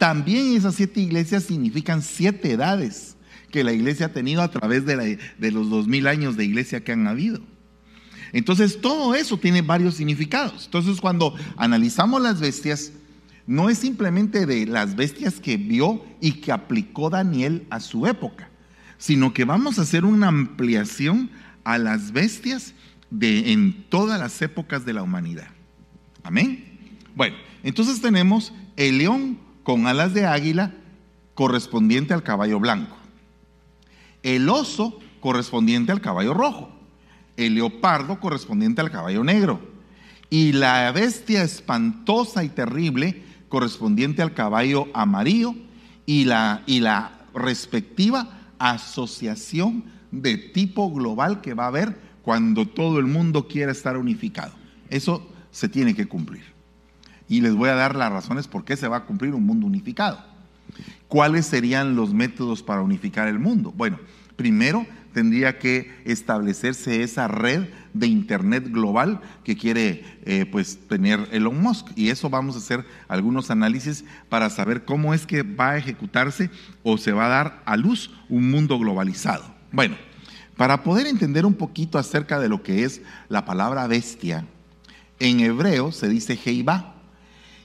[0.00, 3.18] También esas siete iglesias significan siete edades
[3.50, 5.18] que la iglesia ha tenido a través de,
[5.50, 7.42] los dos mil años de iglesia que han habido.
[8.32, 10.64] Entonces todo eso tiene varios significados.
[10.64, 12.92] Entonces cuando analizamos las bestias,
[13.46, 18.48] no es simplemente de las bestias que vio y que aplicó Daniel a su época,
[18.96, 21.28] sino que vamos a hacer una ampliación
[21.62, 22.72] a las bestias
[23.10, 25.48] de en todas las épocas de la humanidad.
[26.22, 26.78] Amén.
[27.14, 30.72] Bueno, entonces tenemos el león con alas de águila
[31.34, 32.96] correspondiente al caballo blanco.
[34.22, 36.70] El oso correspondiente al caballo rojo.
[37.36, 39.60] El leopardo correspondiente al caballo negro.
[40.28, 45.54] Y la bestia espantosa y terrible correspondiente al caballo amarillo
[46.06, 52.98] y la, y la respectiva asociación de tipo global que va a haber cuando todo
[52.98, 54.52] el mundo quiera estar unificado.
[54.88, 56.42] Eso se tiene que cumplir.
[57.30, 59.64] Y les voy a dar las razones por qué se va a cumplir un mundo
[59.64, 60.18] unificado.
[61.06, 63.72] ¿Cuáles serían los métodos para unificar el mundo?
[63.74, 64.00] Bueno,
[64.34, 71.62] primero tendría que establecerse esa red de Internet global que quiere eh, pues tener Elon
[71.62, 71.86] Musk.
[71.94, 76.50] Y eso vamos a hacer algunos análisis para saber cómo es que va a ejecutarse
[76.82, 79.44] o se va a dar a luz un mundo globalizado.
[79.70, 79.94] Bueno,
[80.56, 84.46] para poder entender un poquito acerca de lo que es la palabra bestia,
[85.20, 86.89] en hebreo se dice Heiba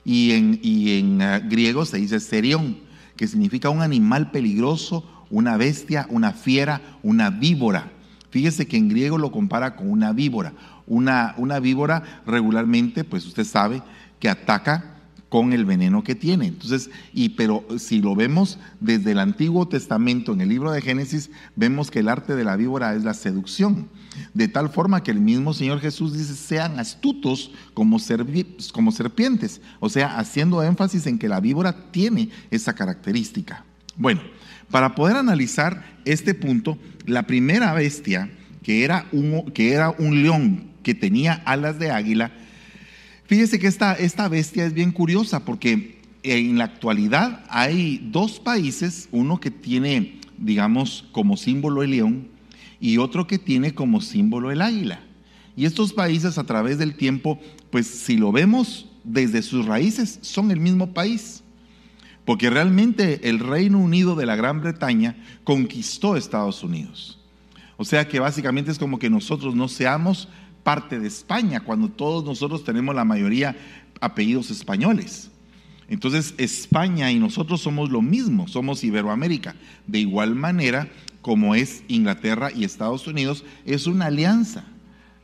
[0.05, 2.77] y en, y en eh, griego se dice Serión,
[3.17, 7.91] que significa un animal peligroso, una bestia, una fiera, una víbora.
[8.29, 10.53] Fíjese que en griego lo compara con una víbora.
[10.87, 13.81] Una, una víbora regularmente, pues usted sabe,
[14.19, 14.94] que ataca
[15.35, 16.47] con el veneno que tiene.
[16.47, 21.29] Entonces, y pero si lo vemos desde el Antiguo Testamento, en el libro de Génesis,
[21.57, 23.89] vemos que el arte de la víbora es la seducción.
[24.33, 29.59] De tal forma que el mismo Señor Jesús dice, sean astutos como, serpientes.
[29.81, 33.65] O sea, haciendo énfasis en que la víbora tiene esa característica.
[33.97, 34.21] Bueno,
[34.71, 38.29] para poder analizar este punto, la primera bestia,
[38.63, 42.31] que era un, que era un león que tenía alas de águila,
[43.25, 49.07] fíjese que esta, esta bestia es bien curiosa porque en la actualidad hay dos países,
[49.11, 52.27] uno que tiene, digamos, como símbolo el león
[52.79, 55.01] y otro que tiene como símbolo el águila.
[55.55, 60.51] Y estos países a través del tiempo, pues si lo vemos desde sus raíces, son
[60.51, 61.43] el mismo país.
[62.25, 67.19] Porque realmente el Reino Unido de la Gran Bretaña conquistó Estados Unidos.
[67.77, 70.27] O sea que básicamente es como que nosotros no seamos
[70.65, 73.55] parte de España, cuando todos nosotros tenemos la mayoría
[74.01, 75.29] apellidos españoles.
[75.87, 79.55] Entonces España y nosotros somos lo mismo, somos Iberoamérica.
[79.85, 80.89] De igual manera
[81.21, 84.65] como es Inglaterra y Estados Unidos, es una alianza,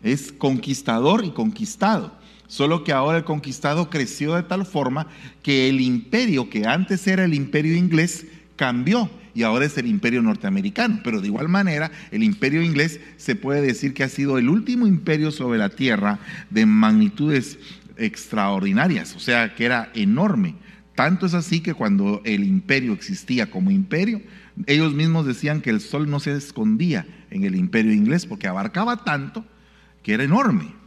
[0.03, 2.13] es conquistador y conquistado.
[2.45, 5.07] Solo que ahora el conquistado creció de tal forma
[5.41, 10.21] que el imperio que antes era el imperio inglés cambió y ahora es el imperio
[10.21, 11.01] norteamericano.
[11.03, 14.87] Pero de igual manera, el imperio inglés se puede decir que ha sido el último
[14.87, 17.57] imperio sobre la tierra de magnitudes
[17.97, 20.55] extraordinarias, o sea, que era enorme.
[20.95, 24.21] Tanto es así que cuando el imperio existía como imperio,
[24.67, 29.03] ellos mismos decían que el sol no se escondía en el imperio inglés porque abarcaba
[29.03, 29.45] tanto
[30.03, 30.80] que era enorme.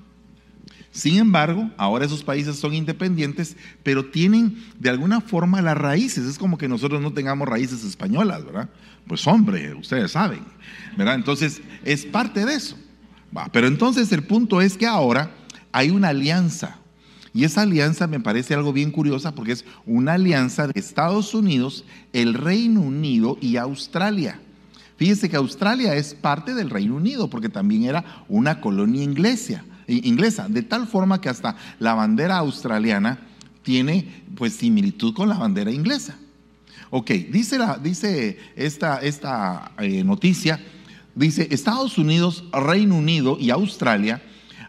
[0.95, 6.25] Sin embargo, ahora esos países son independientes, pero tienen de alguna forma las raíces.
[6.25, 8.69] Es como que nosotros no tengamos raíces españolas, ¿verdad?
[9.09, 10.45] Pues hombre, ustedes saben,
[10.97, 11.17] ¿verdad?
[11.17, 12.79] Entonces, es parte de eso.
[13.51, 15.33] pero entonces el punto es que ahora
[15.73, 16.79] hay una alianza.
[17.33, 21.85] Y esa alianza me parece algo bien curiosa porque es una alianza de Estados Unidos,
[22.13, 24.39] el Reino Unido y Australia.
[24.97, 30.49] Fíjese que Australia es parte del Reino Unido porque también era una colonia inglesa inglesa,
[30.49, 33.19] de tal forma que hasta la bandera australiana
[33.63, 36.17] tiene pues similitud con la bandera inglesa.
[36.91, 40.61] Ok, dice, dice esta, esta eh, noticia,
[41.15, 44.23] dice Estados Unidos, Reino Unido y Australia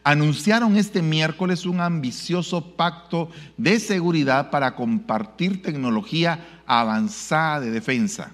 [0.06, 8.32] anunciaron este miércoles un ambicioso pacto de seguridad para compartir tecnología avanzada de defensa,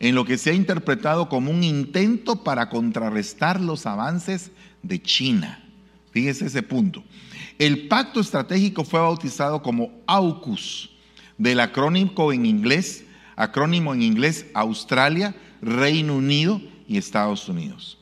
[0.00, 4.50] en lo que se ha interpretado como un intento para contrarrestar los avances
[4.82, 5.62] de China.
[6.10, 7.04] Fíjese ese punto.
[7.58, 10.90] El pacto estratégico fue bautizado como AUKUS,
[11.38, 13.04] del acrónimo en inglés,
[13.36, 17.98] acrónimo en inglés Australia, Reino Unido y Estados Unidos.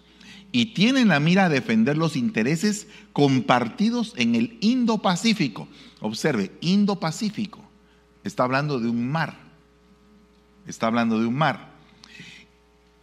[0.50, 5.68] Y tiene la mira a defender los intereses compartidos en el Indo-Pacífico.
[6.00, 7.60] Observe, Indo-Pacífico.
[8.24, 9.38] Está hablando de un mar.
[10.66, 11.72] Está hablando de un mar.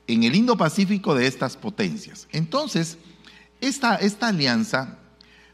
[0.07, 2.27] En el Indo-Pacífico de estas potencias.
[2.31, 2.97] Entonces,
[3.61, 3.97] esta,
[4.27, 4.99] alianza,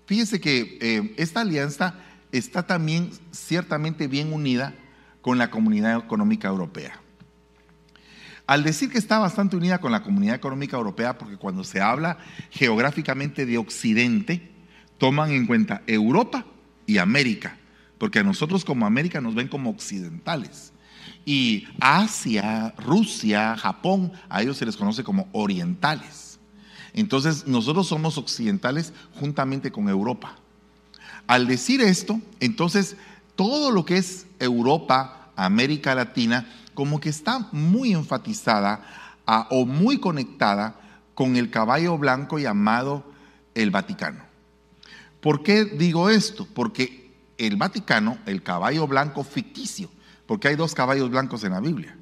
[0.05, 1.95] fíjese que eh, esta alianza
[2.31, 4.73] está también ciertamente bien unida
[5.21, 6.99] con la Comunidad Económica Europea.
[8.47, 12.17] Al decir que está bastante unida con la Comunidad Económica Europea, porque cuando se habla
[12.49, 14.51] geográficamente de Occidente,
[14.97, 16.45] toman en cuenta Europa
[16.85, 17.57] y América,
[17.97, 20.73] porque a nosotros como América nos ven como occidentales.
[21.23, 26.30] Y Asia, Rusia, Japón, a ellos se les conoce como orientales.
[26.93, 30.35] Entonces nosotros somos occidentales juntamente con Europa.
[31.27, 32.95] Al decir esto, entonces
[33.35, 38.83] todo lo que es Europa, América Latina, como que está muy enfatizada
[39.49, 40.75] o muy conectada
[41.13, 43.03] con el caballo blanco llamado
[43.55, 44.23] el Vaticano.
[45.21, 46.47] ¿Por qué digo esto?
[46.53, 49.89] Porque el Vaticano, el caballo blanco ficticio,
[50.25, 51.95] porque hay dos caballos blancos en la Biblia,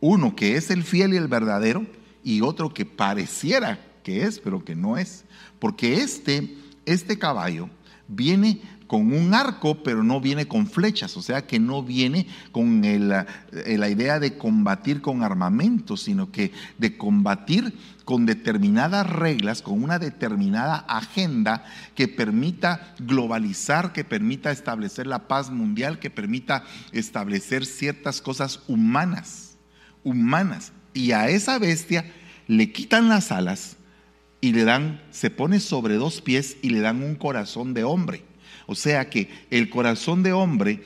[0.00, 1.86] uno que es el fiel y el verdadero
[2.22, 5.24] y otro que pareciera que es, pero que no es,
[5.58, 7.68] porque este, este caballo
[8.06, 12.82] viene con un arco, pero no viene con flechas, o sea que no viene con
[12.82, 17.74] la idea de combatir con armamento, sino que de combatir
[18.04, 25.50] con determinadas reglas, con una determinada agenda que permita globalizar, que permita establecer la paz
[25.50, 29.56] mundial, que permita establecer ciertas cosas humanas,
[30.04, 30.72] humanas.
[30.92, 32.04] Y a esa bestia
[32.46, 33.78] le quitan las alas
[34.44, 38.24] y le dan, se pone sobre dos pies y le dan un corazón de hombre.
[38.66, 40.84] O sea que el corazón de hombre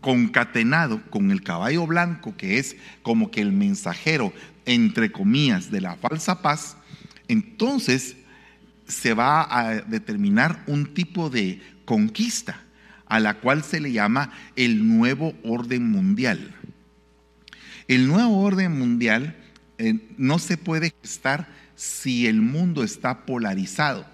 [0.00, 4.32] concatenado con el caballo blanco, que es como que el mensajero,
[4.66, 6.76] entre comillas, de la falsa paz,
[7.26, 8.14] entonces
[8.86, 12.62] se va a determinar un tipo de conquista
[13.06, 16.54] a la cual se le llama el nuevo orden mundial.
[17.88, 19.36] El nuevo orden mundial
[19.78, 21.48] eh, no se puede gestar
[21.80, 24.04] si el mundo está polarizado.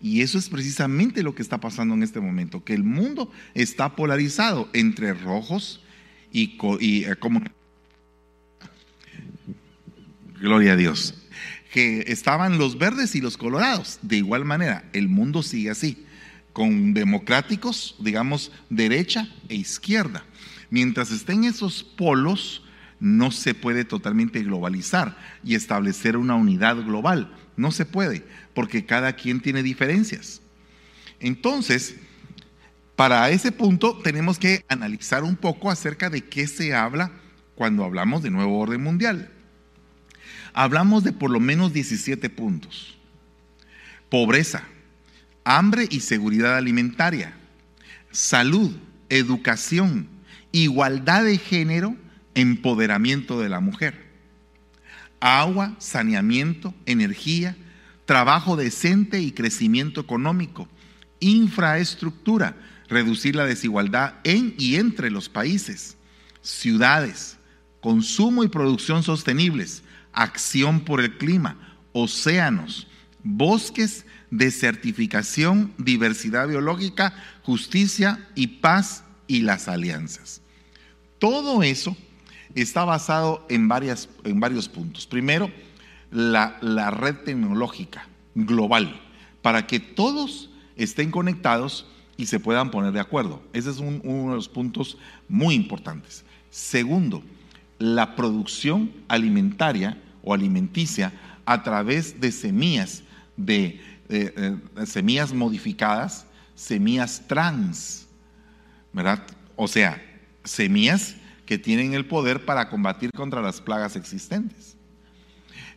[0.00, 3.96] Y eso es precisamente lo que está pasando en este momento, que el mundo está
[3.96, 5.82] polarizado entre rojos
[6.30, 7.42] y, eh, como...
[10.40, 11.26] Gloria a Dios.
[11.72, 13.98] Que estaban los verdes y los colorados.
[14.02, 16.06] De igual manera, el mundo sigue así,
[16.52, 20.24] con democráticos, digamos, derecha e izquierda.
[20.70, 22.62] Mientras estén esos polos,
[23.00, 27.34] no se puede totalmente globalizar y establecer una unidad global.
[27.56, 28.24] No se puede,
[28.54, 30.40] porque cada quien tiene diferencias.
[31.20, 31.96] Entonces,
[32.96, 37.12] para ese punto tenemos que analizar un poco acerca de qué se habla
[37.54, 39.30] cuando hablamos de nuevo orden mundial.
[40.52, 42.96] Hablamos de por lo menos 17 puntos.
[44.08, 44.64] Pobreza,
[45.44, 47.34] hambre y seguridad alimentaria,
[48.10, 48.76] salud,
[49.08, 50.08] educación,
[50.52, 51.96] igualdad de género,
[52.40, 54.06] empoderamiento de la mujer.
[55.20, 57.56] Agua, saneamiento, energía,
[58.04, 60.68] trabajo decente y crecimiento económico,
[61.20, 62.56] infraestructura,
[62.88, 65.96] reducir la desigualdad en y entre los países,
[66.40, 67.36] ciudades,
[67.80, 69.82] consumo y producción sostenibles,
[70.12, 72.86] acción por el clima, océanos,
[73.24, 80.40] bosques, desertificación, diversidad biológica, justicia y paz y las alianzas.
[81.18, 81.96] Todo eso
[82.54, 85.06] está basado en, varias, en varios puntos.
[85.06, 85.50] Primero,
[86.10, 89.00] la, red tecnológica global,
[89.42, 91.86] para que todos estén conectados
[92.16, 93.42] y se puedan poner de acuerdo.
[93.52, 96.24] Ese es uno de los puntos muy importantes.
[96.50, 97.22] Segundo,
[97.78, 101.12] la producción alimentaria o alimenticia
[101.44, 103.02] a través de semillas,
[103.36, 103.80] de,
[104.84, 108.08] semillas modificadas, semillas trans,
[108.92, 109.22] ¿verdad?
[109.54, 110.02] O sea,
[110.44, 111.14] semillas
[111.48, 114.76] que tienen el poder para combatir contra las plagas existentes.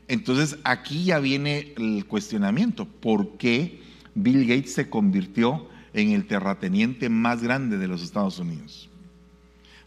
[0.10, 3.82] Entonces aquí ya viene el cuestionamiento, ¿por qué
[4.14, 8.90] Bill Gates se convirtió en el terrateniente más grande de los Estados Unidos?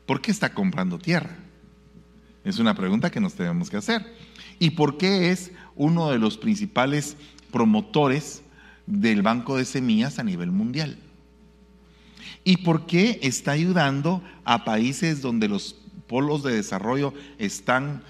[0.07, 1.37] ¿Por qué está comprando tierra?
[2.47, 4.07] Es una pregunta que nos tenemos que hacer.
[4.59, 7.19] ¿Y por qué es uno de los principales
[7.53, 8.43] promotores
[8.87, 10.97] del banco de semillas a nivel mundial?
[12.45, 15.77] ¿Y por qué está ayudando a países donde los
[16.07, 18.03] polos de desarrollo están,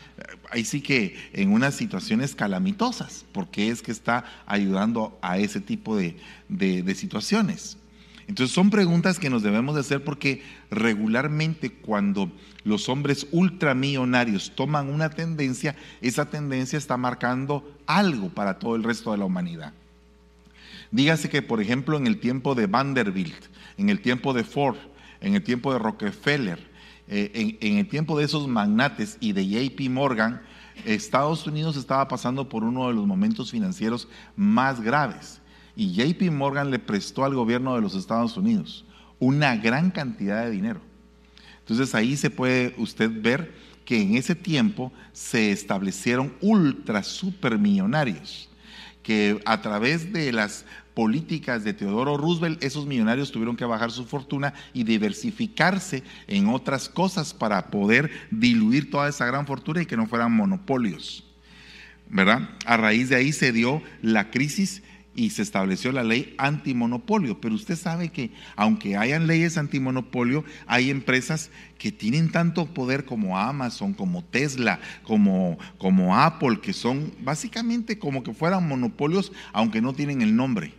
[0.50, 3.24] ahí sí que en unas situaciones calamitosas?
[3.32, 6.16] ¿Por qué es que está ayudando a ese tipo de,
[6.48, 7.78] de situaciones?
[8.26, 12.32] Entonces son preguntas que nos debemos de hacer porque regularmente cuando
[12.64, 19.12] los hombres ultramillonarios toman una tendencia, esa tendencia está marcando algo para todo el resto
[19.12, 19.72] de la humanidad.
[20.90, 23.44] Dígase que, por ejemplo, en el tiempo de Vanderbilt,
[23.76, 24.76] en el tiempo de Ford,
[25.20, 26.58] en el tiempo de Rockefeller,
[27.08, 30.42] eh, en, el tiempo de esos magnates y de JP Morgan,
[30.84, 35.40] Estados Unidos estaba pasando por uno de los momentos financieros más graves.
[35.76, 38.84] Y JP Morgan le prestó al gobierno de los Estados Unidos
[39.18, 40.80] una gran cantidad de dinero.
[41.60, 43.54] Entonces ahí se puede usted ver
[43.84, 48.48] que en ese tiempo se establecieron ultra super millonarios
[49.04, 50.64] que a través de las
[50.94, 56.88] políticas de Teodoro Roosevelt, esos millonarios tuvieron que bajar su fortuna y diversificarse en otras
[56.88, 61.24] cosas para poder diluir toda esa gran fortuna y que no fueran monopolios.
[62.08, 62.48] ¿verdad?
[62.64, 64.82] A raíz de ahí se dio la crisis
[65.16, 67.40] y se estableció la ley antimonopolio.
[67.40, 73.38] Pero usted sabe que aunque hayan leyes antimonopolio, hay empresas que tienen tanto poder como
[73.38, 79.92] Amazon, como Tesla, como, como Apple, que son básicamente como que fueran monopolios, aunque no
[79.92, 80.72] tienen el nombre.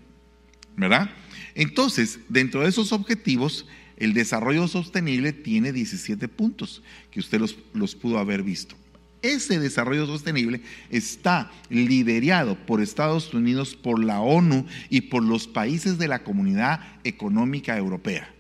[0.78, 1.10] ¿Verdad?
[1.54, 3.66] Entonces, dentro de esos objetivos,
[3.98, 8.76] el desarrollo sostenible tiene 17 puntos que usted los, los pudo haber visto.
[9.22, 15.98] Ese desarrollo sostenible está liderado por Estados Unidos, por la ONU y por los países
[15.98, 18.35] de la Comunidad Económica Europea.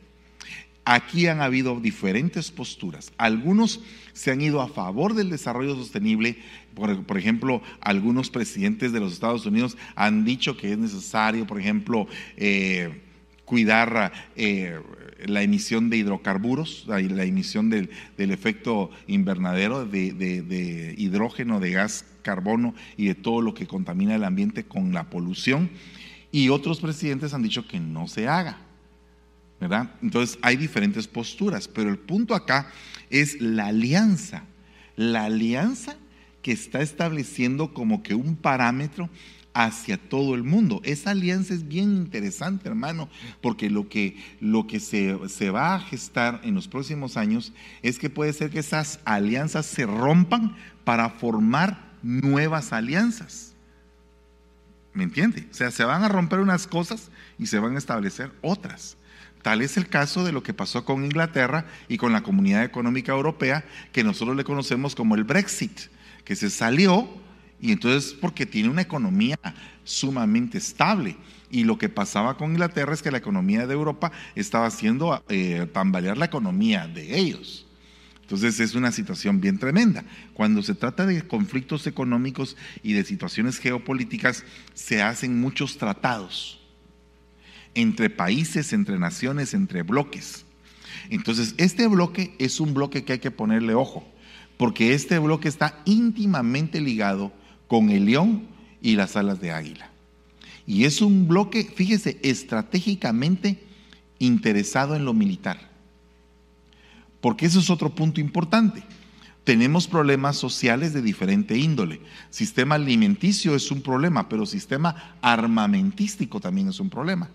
[0.85, 3.11] Aquí han habido diferentes posturas.
[3.17, 3.81] Algunos
[4.13, 6.37] se han ido a favor del desarrollo sostenible.
[6.75, 12.07] Por, ejemplo, algunos presidentes de los Estados Unidos han dicho que es necesario, por ejemplo,
[12.37, 13.01] eh,
[13.45, 14.79] cuidar eh,
[15.25, 23.05] la emisión de hidrocarburos, la, emisión del, efecto invernadero de, hidrógeno, de gas carbono y
[23.05, 25.69] de todo lo que contamina el ambiente con la polución.
[26.31, 28.64] Y otros presidentes han dicho que no se haga.
[30.01, 32.71] Entonces hay diferentes posturas, pero el punto acá
[33.09, 34.43] es la alianza.
[34.95, 35.95] La alianza
[36.41, 39.09] que está estableciendo como que un parámetro
[39.53, 40.81] hacia todo el mundo.
[40.83, 43.09] Esa alianza es bien interesante, hermano,
[43.41, 47.97] porque lo que, lo que se, se, va a gestar en los próximos años es
[47.97, 53.53] que puede ser que esas alianzas se rompan para formar nuevas alianzas.
[54.93, 55.47] ¿Me entiende?
[55.49, 57.09] O sea, se van a romper unas cosas
[57.39, 58.97] y se van a establecer otras.
[59.45, 63.11] Tal es el caso de lo que pasó con Inglaterra y con la Comunidad Económica
[63.11, 65.81] Europea, que nosotros le conocemos como el Brexit,
[66.23, 67.07] que se salió
[67.61, 69.37] y entonces porque tiene una economía
[69.83, 71.15] sumamente estable.
[71.51, 75.69] Y lo que pasaba con Inglaterra es que la economía de Europa estaba haciendo eh,
[75.71, 77.67] tambalear la economía de ellos.
[78.21, 80.05] Entonces es una situación bien tremenda.
[80.33, 84.43] Cuando se trata de conflictos económicos y de situaciones geopolíticas,
[84.73, 86.64] se hacen muchos tratados
[87.75, 90.45] entre países, entre naciones, entre bloques.
[91.09, 94.07] Entonces, este bloque es un bloque que hay que ponerle ojo,
[94.57, 97.31] porque este bloque está íntimamente ligado
[97.67, 98.47] con el león
[98.81, 99.89] y las alas de águila.
[100.65, 103.63] Y es un bloque, fíjese, estratégicamente
[104.17, 105.59] interesado en lo militar.
[107.21, 108.83] Porque eso es otro punto importante.
[109.43, 112.01] Tenemos problemas sociales de diferente índole.
[112.31, 117.29] Sistema alimenticio es un problema, pero sistema armamentístico también es un problema.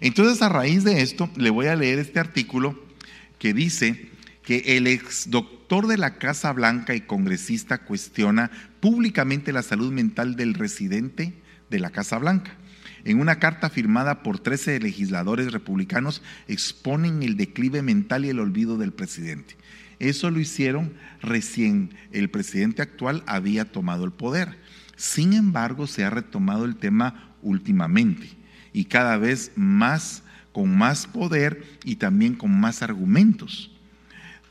[0.00, 2.78] Entonces, a raíz de esto, le voy a leer este artículo
[3.38, 4.10] que dice
[4.42, 8.50] que el ex doctor de la Casa Blanca y congresista cuestiona
[8.80, 11.34] públicamente la salud mental del residente
[11.68, 12.56] de la Casa Blanca.
[13.04, 18.78] En una carta firmada por 13 legisladores republicanos exponen el declive mental y el olvido
[18.78, 19.56] del presidente.
[19.98, 24.58] Eso lo hicieron recién el presidente actual había tomado el poder.
[24.96, 28.37] Sin embargo, se ha retomado el tema últimamente
[28.72, 33.70] y cada vez más con más poder y también con más argumentos.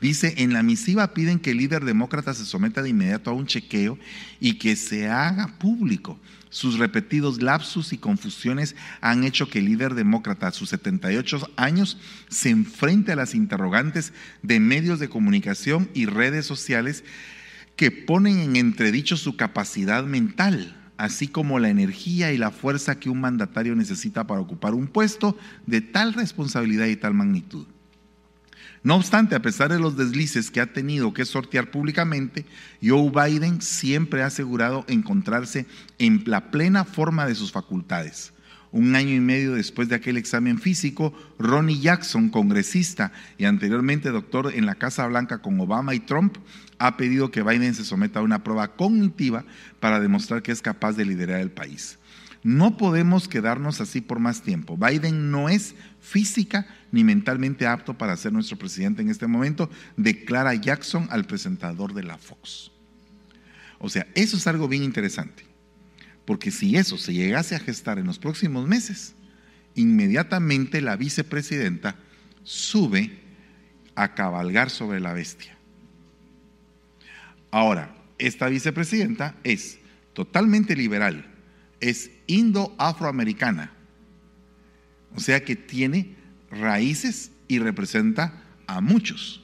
[0.00, 3.46] Dice, en la misiva piden que el líder demócrata se someta de inmediato a un
[3.46, 3.98] chequeo
[4.38, 6.20] y que se haga público.
[6.50, 11.98] Sus repetidos lapsus y confusiones han hecho que el líder demócrata a sus 78 años
[12.28, 14.12] se enfrente a las interrogantes
[14.42, 17.02] de medios de comunicación y redes sociales
[17.74, 23.08] que ponen en entredicho su capacidad mental, así como la energía y la fuerza que
[23.08, 27.66] un mandatario necesita para ocupar un puesto de tal responsabilidad y tal magnitud.
[28.82, 32.46] No obstante, a pesar de los deslices que ha tenido que sortear públicamente,
[32.82, 35.66] Joe Biden siempre ha asegurado encontrarse
[35.98, 38.32] en la plena forma de sus facultades.
[38.70, 44.52] Un año y medio después de aquel examen físico, Ronnie Jackson, congresista y anteriormente doctor
[44.54, 46.36] en la Casa Blanca con Obama y Trump,
[46.78, 49.44] ha pedido que Biden se someta a una prueba cognitiva
[49.80, 51.98] para demostrar que es capaz de liderar el país.
[52.42, 54.76] No podemos quedarnos así por más tiempo.
[54.76, 60.54] Biden no es física ni mentalmente apto para ser nuestro presidente en este momento, declara
[60.54, 62.70] Jackson al presentador de la Fox.
[63.78, 65.44] O sea, eso es algo bien interesante,
[66.28, 69.14] porque si eso se llegase a gestar en los próximos meses,
[69.74, 71.96] inmediatamente la vicepresidenta
[72.42, 73.18] sube
[73.94, 75.56] a cabalgar sobre la bestia.
[77.50, 79.78] Ahora, esta vicepresidenta es
[80.12, 81.24] totalmente liberal,
[81.80, 83.72] es indo-afroamericana,
[85.14, 86.14] o sea que tiene
[86.50, 88.34] raíces y representa
[88.66, 89.42] a muchos.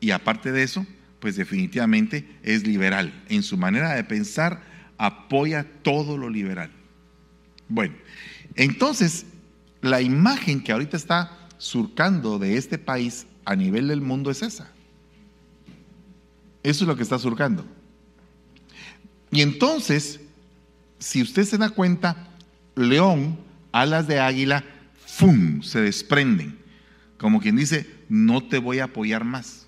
[0.00, 0.86] Y aparte de eso,
[1.20, 3.24] pues definitivamente es liberal.
[3.30, 6.70] En su manera de pensar apoya todo lo liberal.
[7.68, 7.94] Bueno,
[8.54, 9.26] entonces
[9.80, 14.70] la imagen que ahorita está surcando de este país a nivel del mundo es esa.
[16.62, 17.64] Eso es lo que está surcando.
[19.30, 20.20] Y entonces,
[20.98, 22.28] si usted se da cuenta,
[22.74, 23.38] león,
[23.72, 24.64] alas de águila,
[25.04, 25.62] ¡fum!
[25.62, 26.58] se desprenden.
[27.18, 29.65] Como quien dice, no te voy a apoyar más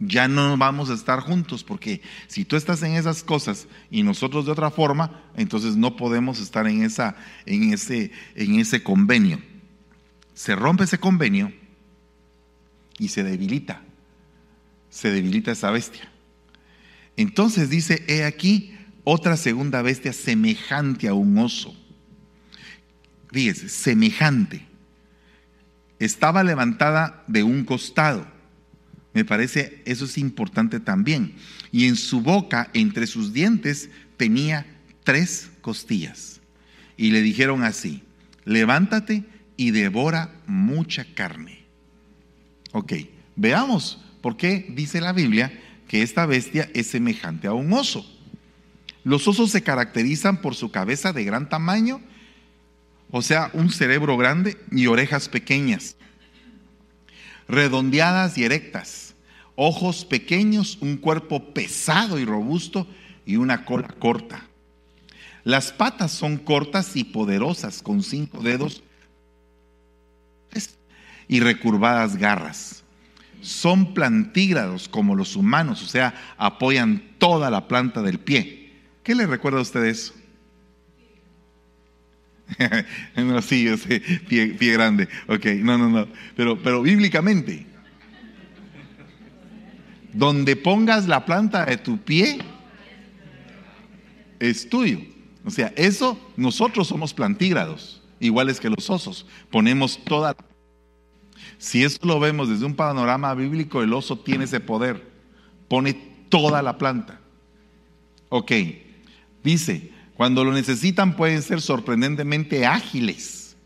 [0.00, 4.46] ya no vamos a estar juntos, porque si tú estás en esas cosas y nosotros
[4.46, 7.16] de otra forma, entonces no podemos estar en, esa,
[7.46, 9.40] en, ese, en ese convenio.
[10.34, 11.52] Se rompe ese convenio
[12.98, 13.82] y se debilita,
[14.90, 16.10] se debilita esa bestia.
[17.16, 21.74] Entonces dice, he aquí otra segunda bestia semejante a un oso.
[23.30, 24.66] Fíjese, semejante.
[26.00, 28.33] Estaba levantada de un costado
[29.14, 31.36] me parece, eso es importante también.
[31.70, 34.66] Y en su boca, entre sus dientes, tenía
[35.04, 36.40] tres costillas.
[36.96, 38.02] Y le dijeron así,
[38.44, 39.24] levántate
[39.56, 41.64] y devora mucha carne.
[42.72, 42.92] Ok,
[43.36, 48.04] veamos por qué dice la Biblia que esta bestia es semejante a un oso.
[49.04, 52.00] Los osos se caracterizan por su cabeza de gran tamaño,
[53.10, 55.94] o sea, un cerebro grande y orejas pequeñas,
[57.46, 59.03] redondeadas y erectas
[59.56, 62.86] ojos pequeños, un cuerpo pesado y robusto
[63.26, 64.48] y una cola corta.
[65.44, 68.82] Las patas son cortas y poderosas, con cinco dedos
[71.28, 72.82] y recurvadas garras.
[73.40, 78.72] Son plantígrados como los humanos, o sea, apoyan toda la planta del pie.
[79.02, 80.14] ¿Qué le recuerda a usted eso?
[83.42, 85.08] sí, yo sé, pie, pie, grande.
[85.28, 86.08] Ok, no, no, no.
[86.36, 87.66] Pero, pero bíblicamente,
[90.14, 92.38] donde pongas la planta de tu pie,
[94.38, 95.00] es tuyo.
[95.44, 99.26] O sea, eso nosotros somos plantígrados, iguales que los osos.
[99.50, 100.34] Ponemos toda...
[101.58, 105.10] Si eso lo vemos desde un panorama bíblico, el oso tiene ese poder.
[105.68, 105.94] Pone
[106.28, 107.20] toda la planta.
[108.28, 108.52] Ok.
[109.42, 113.56] Dice, cuando lo necesitan pueden ser sorprendentemente ágiles.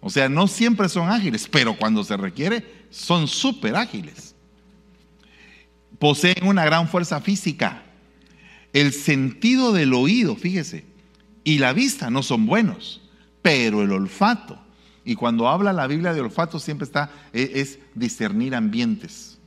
[0.00, 4.35] O sea, no siempre son ágiles, pero cuando se requiere son súper ágiles
[5.98, 7.82] poseen una gran fuerza física.
[8.72, 10.84] El sentido del oído, fíjese,
[11.44, 13.00] y la vista no son buenos,
[13.42, 14.58] pero el olfato.
[15.04, 19.38] Y cuando habla la Biblia de olfato siempre está, e, es, discernir ambientes.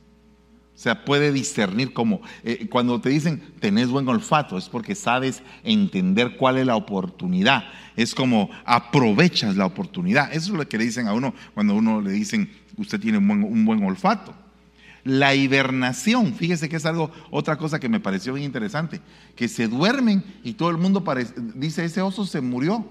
[0.74, 5.42] O sea, puede discernir como, eh, cuando te dicen tenés buen olfato, es porque sabes
[5.62, 7.64] entender cuál es la oportunidad.
[7.96, 10.32] Es como aprovechas la oportunidad.
[10.32, 13.64] Eso es lo que le dicen a uno cuando uno le dicen usted tiene un
[13.66, 14.34] buen olfato.
[15.04, 19.00] La hibernación, fíjese que es algo, otra cosa que me pareció bien interesante,
[19.34, 21.02] que se duermen y todo el mundo
[21.54, 22.84] dice, ese oso se murió,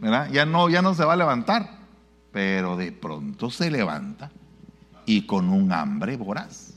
[0.00, 0.30] ¿verdad?
[0.32, 1.78] Ya no, ya no se va a levantar,
[2.30, 4.30] pero de pronto se levanta
[5.04, 6.74] y con un hambre voraz.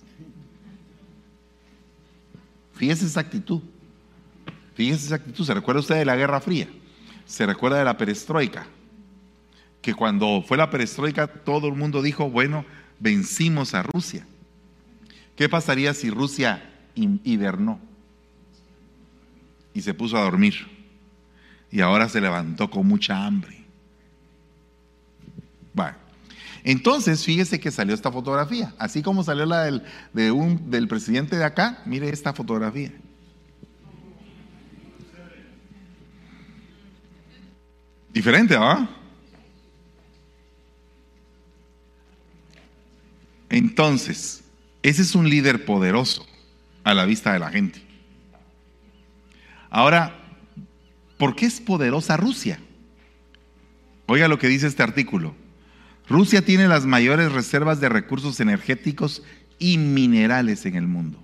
[2.73, 3.61] Fíjese esa actitud,
[4.73, 6.67] fíjese esa actitud, ¿se recuerda usted de la Guerra Fría?
[7.25, 8.67] ¿Se recuerda de la perestroika?
[9.81, 12.65] Que cuando fue la perestroika todo el mundo dijo, bueno,
[12.99, 14.25] vencimos a Rusia.
[15.35, 16.63] ¿Qué pasaría si Rusia
[16.95, 17.79] hibernó
[19.73, 20.55] y se puso a dormir
[21.71, 23.65] y ahora se levantó con mucha hambre?
[25.73, 25.97] Bueno,
[26.63, 29.83] entonces fíjese que salió esta fotografía, así como salió la del,
[30.13, 32.91] del presidente de acá, mire esta fotografía.
[38.13, 38.87] Diferente, ¿ah?
[43.55, 44.43] Entonces,
[44.83, 46.27] ese es un líder poderoso
[46.83, 47.81] a la vista de la gente.
[49.69, 50.13] Ahora,
[51.17, 52.59] ¿por qué es poderosa Rusia?
[54.07, 55.35] Oiga lo que dice este artículo.
[56.09, 59.23] Rusia tiene las mayores reservas de recursos energéticos
[59.57, 61.23] y minerales en el mundo.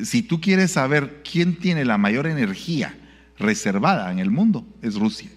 [0.00, 2.96] Si tú quieres saber quién tiene la mayor energía
[3.36, 5.30] reservada en el mundo, es Rusia.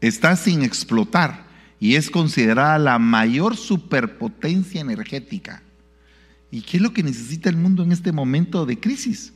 [0.00, 1.41] Está sin explotar
[1.82, 5.64] y es considerada la mayor superpotencia energética.
[6.48, 9.32] ¿Y qué es lo que necesita el mundo en este momento de crisis?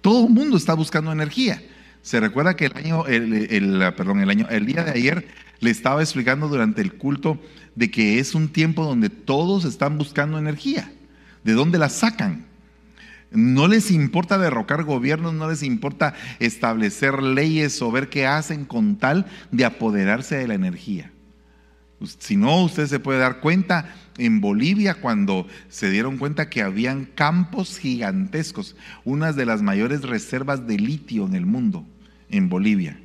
[0.00, 1.62] Todo el mundo está buscando energía.
[2.02, 5.28] Se recuerda que el año, el, perdón, el año, el día de ayer
[5.60, 7.40] le estaba explicando durante el culto
[7.76, 10.92] de que es un tiempo donde todos están buscando energía.
[11.44, 12.46] ¿De dónde la sacan?
[13.30, 18.96] No les importa derrocar gobiernos, no les importa establecer leyes o ver qué hacen con
[18.96, 21.12] tal de apoderarse de la energía.
[22.18, 27.04] Si no, usted se puede dar cuenta en Bolivia cuando se dieron cuenta que habían
[27.04, 31.86] campos gigantescos, unas de las mayores reservas de litio en el mundo,
[32.30, 32.98] en Bolivia.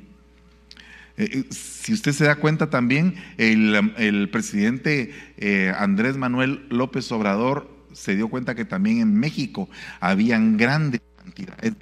[1.18, 7.70] Eh, eh, si usted se da cuenta también, el, presidente eh, Andrés Manuel López Obrador
[7.92, 9.68] se dio cuenta que también en México
[10.00, 11.74] habían grandes cantidades.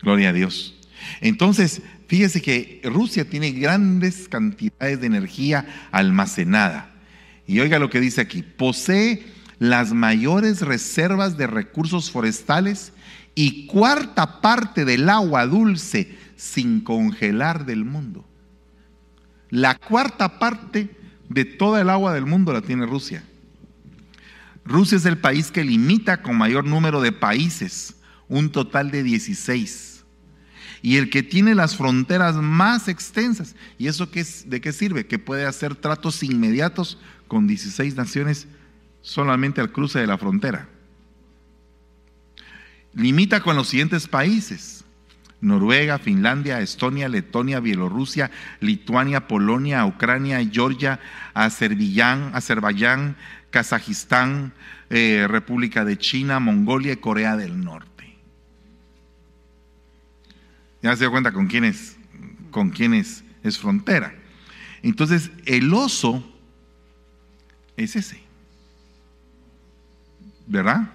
[0.00, 0.78] Gloria a Dios.
[1.20, 6.94] Entonces, fíjese que Rusia tiene grandes cantidades de energía almacenada.
[7.46, 9.24] Y oiga lo que dice aquí, posee
[9.58, 12.92] las mayores reservas de recursos forestales
[13.34, 18.24] y cuarta parte del agua dulce sin congelar del mundo.
[19.50, 20.90] La cuarta parte
[21.28, 23.24] de toda el agua del mundo la tiene Rusia.
[24.64, 27.94] Rusia es el país que limita con mayor número de países,
[28.28, 29.95] un total de 16.
[30.86, 33.56] Y el que tiene las fronteras más extensas.
[33.76, 35.04] ¿Y eso qué de qué sirve?
[35.04, 38.46] Que puede hacer tratos inmediatos con 16 naciones
[39.02, 40.68] solamente al cruce de la frontera.
[42.94, 44.84] Limita con los siguientes países.
[45.40, 48.30] Noruega, Finlandia, Estonia, Letonia, Bielorrusia,
[48.60, 51.00] Lituania, Polonia, Ucrania, Georgia,
[51.34, 53.16] Azerbaiyán, Azerbaiyán
[53.50, 54.52] Kazajistán,
[54.90, 57.95] eh, República de China, Mongolia y Corea del Norte.
[60.86, 61.96] Ya se dio cuenta con quién es,
[62.52, 63.24] con quién es,
[63.58, 64.14] frontera.
[64.82, 66.24] Entonces, el oso
[67.76, 68.20] es ese.
[70.46, 70.92] ¿Verdad?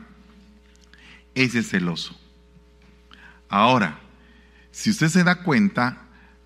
[1.35, 2.17] Ese es el oso.
[3.49, 3.99] Ahora,
[4.71, 6.03] si usted se da cuenta,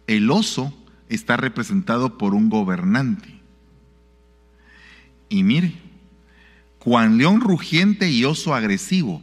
[0.07, 0.75] el oso
[1.07, 3.29] está representado por un gobernante.
[5.29, 5.75] Y mire,
[6.79, 9.21] Juan León rugiente y oso agresivo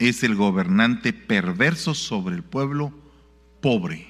[0.00, 2.92] es el gobernante perverso sobre el pueblo
[3.60, 4.08] pobre.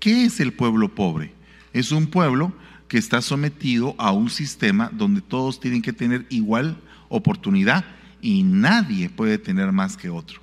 [0.00, 1.32] ¿Qué es el pueblo pobre?
[1.72, 2.52] Es un pueblo
[2.88, 6.76] que está sometido a un sistema donde todos tienen que tener igual
[7.08, 7.84] oportunidad
[8.20, 10.40] y nadie puede tener más que otro.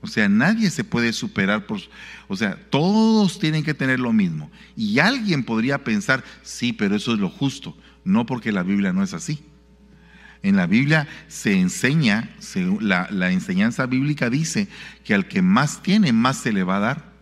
[0.00, 1.80] O sea, nadie se puede superar por...
[2.28, 4.50] O sea, todos tienen que tener lo mismo.
[4.76, 7.74] Y alguien podría pensar, sí, pero eso es lo justo.
[8.04, 9.38] No porque la Biblia no es así.
[10.44, 12.28] En la Biblia se enseña,
[12.78, 14.68] la, enseñanza bíblica dice
[15.02, 17.12] que al que más tiene, más se le va a dar.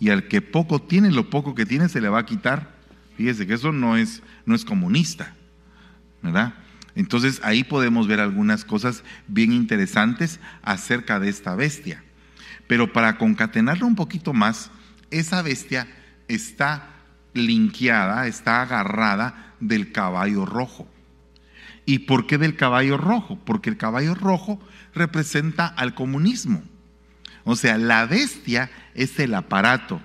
[0.00, 2.74] Y al que poco tiene, lo poco que tiene se le va a quitar.
[3.16, 5.36] Fíjese que eso no es, no es comunista,
[6.20, 6.54] ¿verdad?
[6.96, 12.02] Entonces ahí podemos ver algunas cosas bien interesantes acerca de esta bestia.
[12.66, 14.72] Pero para concatenarlo un poquito más,
[15.12, 15.86] esa bestia
[16.26, 16.88] está
[17.34, 20.88] linkeada, está agarrada del caballo rojo.
[21.88, 23.38] ¿Y por qué del caballo rojo?
[23.46, 24.60] Porque el caballo rojo
[24.92, 26.62] representa al comunismo.
[27.44, 29.98] O sea, la bestia es el aparato,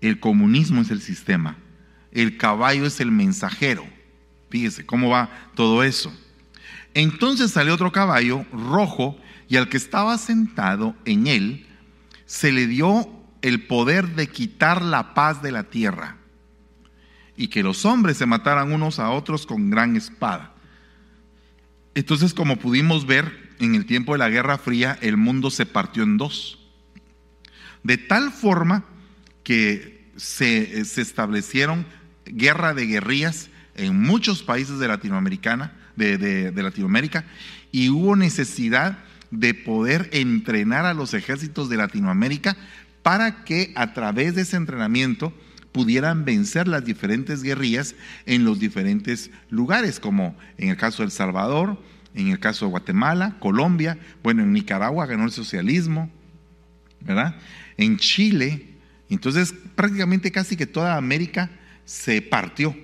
[0.00, 1.56] el comunismo es el sistema,
[2.10, 3.86] el caballo es el mensajero.
[4.50, 6.12] Fíjese cómo va todo eso.
[6.94, 9.16] Entonces salió otro caballo rojo
[9.48, 11.66] y al que estaba sentado en él
[12.24, 13.08] se le dio
[13.40, 16.16] el poder de quitar la paz de la tierra
[17.36, 20.55] y que los hombres se mataran unos a otros con gran espada.
[21.96, 26.02] Entonces, como pudimos ver en el tiempo de la Guerra Fría, el mundo se partió
[26.02, 26.58] en dos.
[27.82, 28.84] De tal forma
[29.42, 31.86] que se, establecieron
[32.26, 37.24] guerra de guerrillas en muchos países de, Latinoamérica
[37.72, 38.98] y hubo necesidad
[39.30, 42.58] de poder entrenar a los ejércitos de Latinoamérica
[43.02, 45.32] para que a través de ese entrenamiento
[45.76, 51.10] pudieran vencer las diferentes guerrillas en los diferentes lugares, como en el caso de El
[51.10, 51.78] Salvador,
[52.14, 56.10] en el caso de Guatemala, Colombia, bueno, en Nicaragua ganó el socialismo,
[57.02, 57.36] ¿verdad?
[57.76, 58.68] En Chile,
[59.10, 61.50] entonces prácticamente casi que toda América
[61.84, 62.74] se partió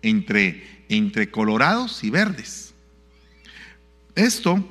[0.00, 2.72] entre, entre colorados y verdes.
[4.14, 4.66] Esto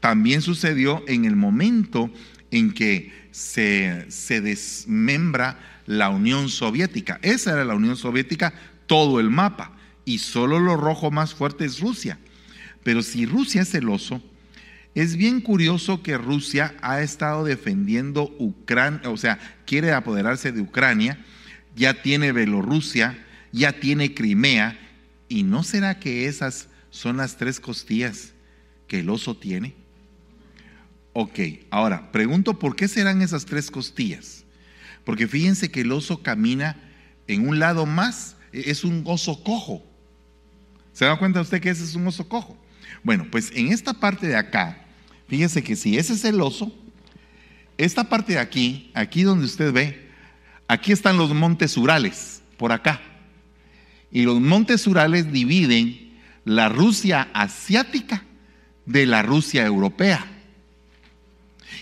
[0.00, 2.10] también sucedió en el momento
[2.50, 7.18] en que se, se desmembra la Unión Soviética.
[7.22, 8.52] Esa era la Unión Soviética,
[8.86, 12.18] todo el mapa, y solo lo rojo más fuerte es Rusia.
[12.82, 14.22] Pero si Rusia es celoso,
[14.94, 21.22] es bien curioso que Rusia ha estado defendiendo Ucrania, o sea, quiere apoderarse de Ucrania,
[21.74, 23.18] ya tiene Bielorrusia,
[23.52, 24.78] ya tiene Crimea,
[25.28, 28.32] ¿y no será que esas son las tres costillas
[28.88, 29.74] que el oso tiene?
[31.12, 34.45] Ok, ahora, pregunto por qué serán esas tres costillas.
[35.06, 36.76] Porque fíjense que el oso camina
[37.28, 39.86] en un lado más, es un oso cojo.
[40.92, 42.58] ¿Se da cuenta usted que ese es un oso cojo?
[43.04, 44.84] Bueno, pues en esta parte de acá,
[45.28, 46.74] fíjese que si ese es el oso,
[47.78, 50.10] esta parte de aquí, aquí donde usted ve,
[50.66, 53.00] aquí están los montes Urales, por acá.
[54.10, 58.24] Y los montes Urales dividen la Rusia asiática
[58.86, 60.26] de la Rusia europea.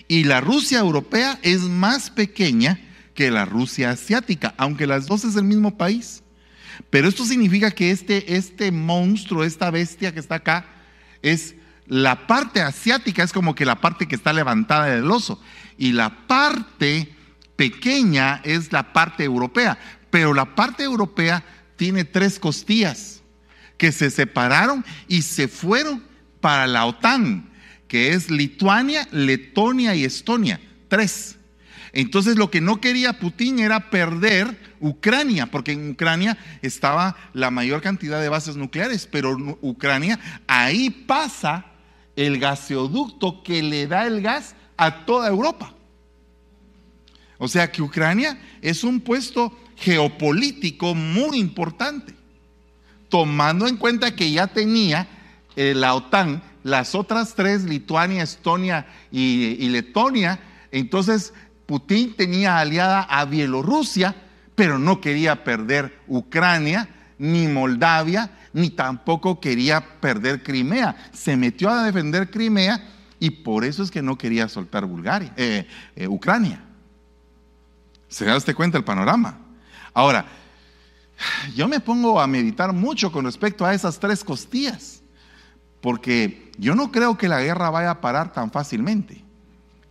[0.09, 2.79] Y la Rusia europea es más pequeña
[3.15, 6.23] que la Rusia asiática, aunque las dos es el mismo país.
[6.91, 10.67] Pero esto significa que este, este monstruo, esta bestia que está acá,
[11.23, 11.55] es
[11.87, 15.41] la parte asiática es como que la parte que está levantada del oso
[15.77, 17.15] y la parte
[17.57, 19.79] pequeña es la parte europea,
[20.11, 21.45] pero la parte europea
[21.77, 23.23] tiene tres costillas
[23.77, 26.03] que se separaron y se fueron
[26.41, 27.51] para la OTAN,
[27.89, 31.37] que es Lituania, Letonia y Estonia, tres.
[31.95, 37.81] Entonces lo que no quería Putin era perder Ucrania, porque en Ucrania estaba la mayor
[37.81, 41.65] cantidad de bases nucleares, pero Ucrania ahí pasa
[42.17, 45.73] el gaseoducto que le da el gas a toda Europa.
[47.39, 52.15] O sea que Ucrania es un puesto geopolítico muy importante,
[53.09, 55.09] tomando en cuenta que ya tenía
[55.57, 60.41] eh, la OTAN, las otras tres, Lituania, Estonia y, Letonia,
[60.73, 61.33] entonces
[61.67, 64.15] Putin tenía aliada a Bielorrusia,
[64.55, 66.89] pero no quería perder Ucrania,
[67.19, 71.11] ni Moldavia, ni tampoco quería perder Crimea.
[71.13, 72.81] Se metió a defender Crimea
[73.19, 76.63] y por eso es que no quería soltar Bulgaria, eh, eh, Ucrania.
[78.09, 79.39] ¿Se da usted cuenta el panorama?
[79.93, 80.27] Ahora,
[81.55, 85.03] yo me pongo a meditar mucho con respecto a esas tres costillas,
[85.81, 89.24] porque yo no creo que la guerra vaya a parar tan fácilmente.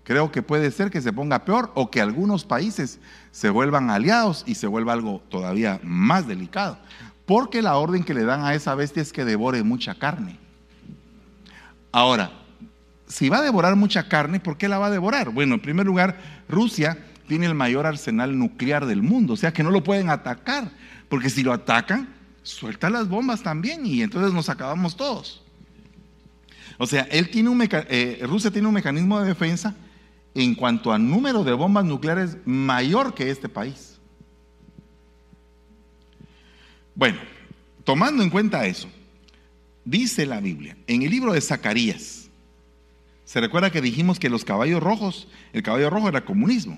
[0.03, 2.99] Creo que puede ser que se ponga peor o que algunos países
[3.31, 6.77] se vuelvan aliados y se vuelva algo todavía más delicado.
[7.25, 10.37] Porque la orden que le dan a esa bestia es que devore mucha carne.
[11.91, 12.31] Ahora,
[13.07, 15.29] si va a devorar mucha carne, ¿por qué la va a devorar?
[15.29, 16.17] Bueno, en primer lugar,
[16.49, 16.97] Rusia
[17.27, 20.69] tiene el mayor arsenal nuclear del mundo, o sea que no lo pueden atacar,
[21.07, 25.41] porque si lo atacan, suelta las bombas también y entonces nos acabamos todos.
[26.77, 29.73] O sea, él tiene un eh, Rusia tiene un mecanismo de defensa
[30.35, 33.99] en cuanto a número de bombas nucleares mayor que este país.
[36.95, 37.19] Bueno,
[37.83, 38.87] tomando en cuenta eso,
[39.85, 42.29] dice la Biblia, en el libro de Zacarías,
[43.25, 46.77] se recuerda que dijimos que los caballos rojos, el caballo rojo era comunismo.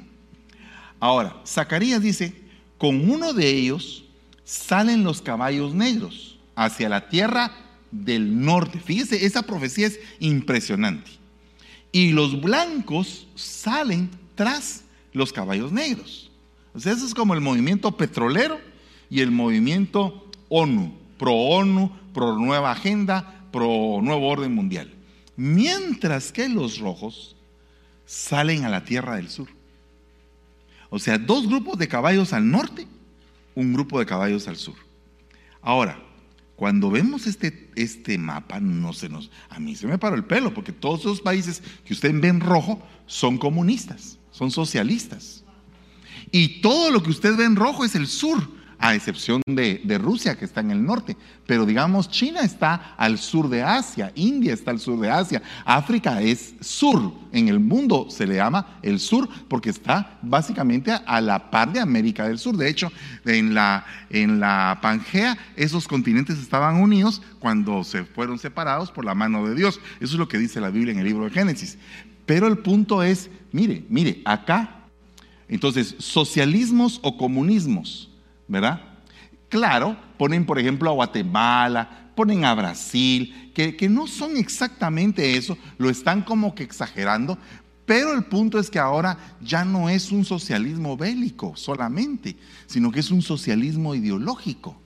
[0.99, 2.33] Ahora, Zacarías dice,
[2.77, 4.05] con uno de ellos
[4.43, 7.51] salen los caballos negros hacia la tierra
[7.91, 8.79] del norte.
[8.79, 11.11] Fíjese, esa profecía es impresionante.
[11.95, 14.83] Y los blancos salen tras
[15.13, 16.29] los caballos negros.
[16.75, 18.59] Sea, eso es como el movimiento petrolero
[19.09, 24.93] y el movimiento ONU, pro ONU, pro nueva agenda, pro nuevo orden mundial.
[25.37, 27.37] Mientras que los rojos
[28.05, 29.47] salen a la tierra del sur.
[30.89, 32.85] O sea, dos grupos de caballos al norte,
[33.55, 34.75] un grupo de caballos al sur.
[35.61, 35.97] Ahora,
[36.55, 40.53] cuando vemos este, este mapa, no se nos, a mí se me paró el pelo,
[40.53, 45.43] porque todos esos países que usted ve en rojo son comunistas, son socialistas.
[46.31, 48.49] Y todo lo que usted ve en rojo es el sur
[48.85, 51.17] a excepción de, Rusia que está en el norte.
[51.47, 56.21] Pero digamos, China está al sur de Asia, India está al sur de Asia, África
[56.21, 61.49] es sur, en el mundo se le llama el sur porque está básicamente a la
[61.49, 62.57] par de América del Sur.
[62.57, 62.91] De hecho,
[63.25, 69.15] en la, en la Pangea esos continentes estaban unidos cuando se fueron separados por la
[69.15, 69.79] mano de Dios.
[69.99, 71.79] Eso es lo que dice la Biblia en el libro de Génesis.
[72.27, 74.83] Pero el punto es, mire, mire, acá,
[75.47, 78.11] entonces, socialismos o comunismos
[78.47, 78.81] ¿verdad?
[79.49, 85.57] Claro, ponen por ejemplo a Guatemala, ponen a Brasil, que, que, no son exactamente eso,
[85.77, 87.37] lo están como que exagerando,
[87.85, 92.35] pero el punto es que ahora ya no es un socialismo bélico solamente,
[92.65, 94.81] sino que es un socialismo ideológico.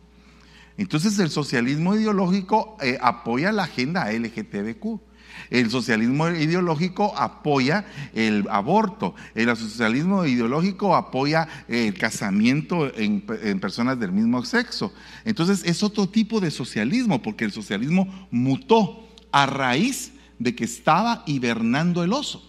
[0.80, 5.09] Entonces el socialismo ideológico eh, apoya la agenda LGTBQ.
[5.50, 9.16] El socialismo ideológico apoya el aborto.
[9.36, 13.22] El socialismo ideológico apoya el casamiento en,
[13.60, 14.94] personas del mismo sexo.
[15.26, 21.24] Entonces es otro tipo de socialismo, porque el socialismo mutó a raíz de que estaba
[21.26, 22.44] hibernando el oso.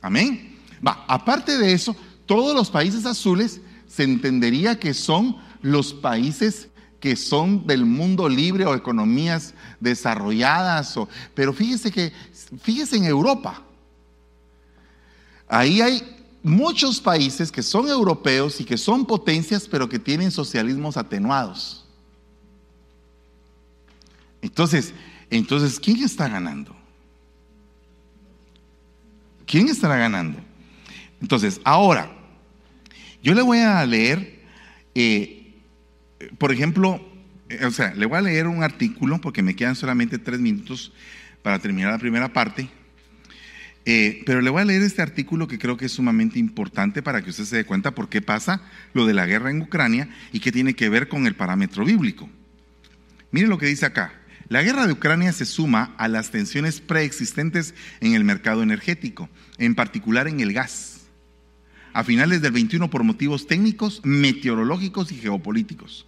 [0.00, 0.56] Amén.
[0.86, 1.96] Va, aparte de eso,
[2.26, 6.68] todos los países azules se entendería que son los países
[7.00, 12.12] que son del mundo libre o economías desarrolladas, o, pero fíjese que,
[12.60, 13.62] fíjese en Europa,
[15.48, 16.02] ahí hay
[16.42, 21.84] muchos países que son europeos y que son potencias, pero que tienen socialismos atenuados.
[24.40, 24.94] Entonces,
[25.30, 26.74] entonces, ¿quién está ganando?
[29.46, 30.38] ¿Quién estará ganando?
[31.20, 32.12] Entonces, ahora,
[33.22, 34.42] yo le voy a leer
[34.94, 35.37] eh,
[36.38, 37.00] por ejemplo,
[37.48, 40.92] eh, o sea, le voy a leer un artículo porque me quedan solamente tres minutos
[41.42, 42.68] para terminar la primera parte.
[43.84, 47.22] Eh, pero le voy a leer este artículo que creo que es sumamente importante para
[47.22, 48.60] que usted se dé cuenta por qué pasa
[48.92, 52.28] lo de la guerra en Ucrania y qué tiene que ver con el parámetro bíblico.
[53.30, 54.12] Mire lo que dice acá.
[54.48, 59.74] La guerra de Ucrania se suma a las tensiones preexistentes en el mercado energético, en
[59.74, 61.06] particular en el gas,
[61.92, 66.07] a finales del 21 por motivos técnicos, meteorológicos y geopolíticos.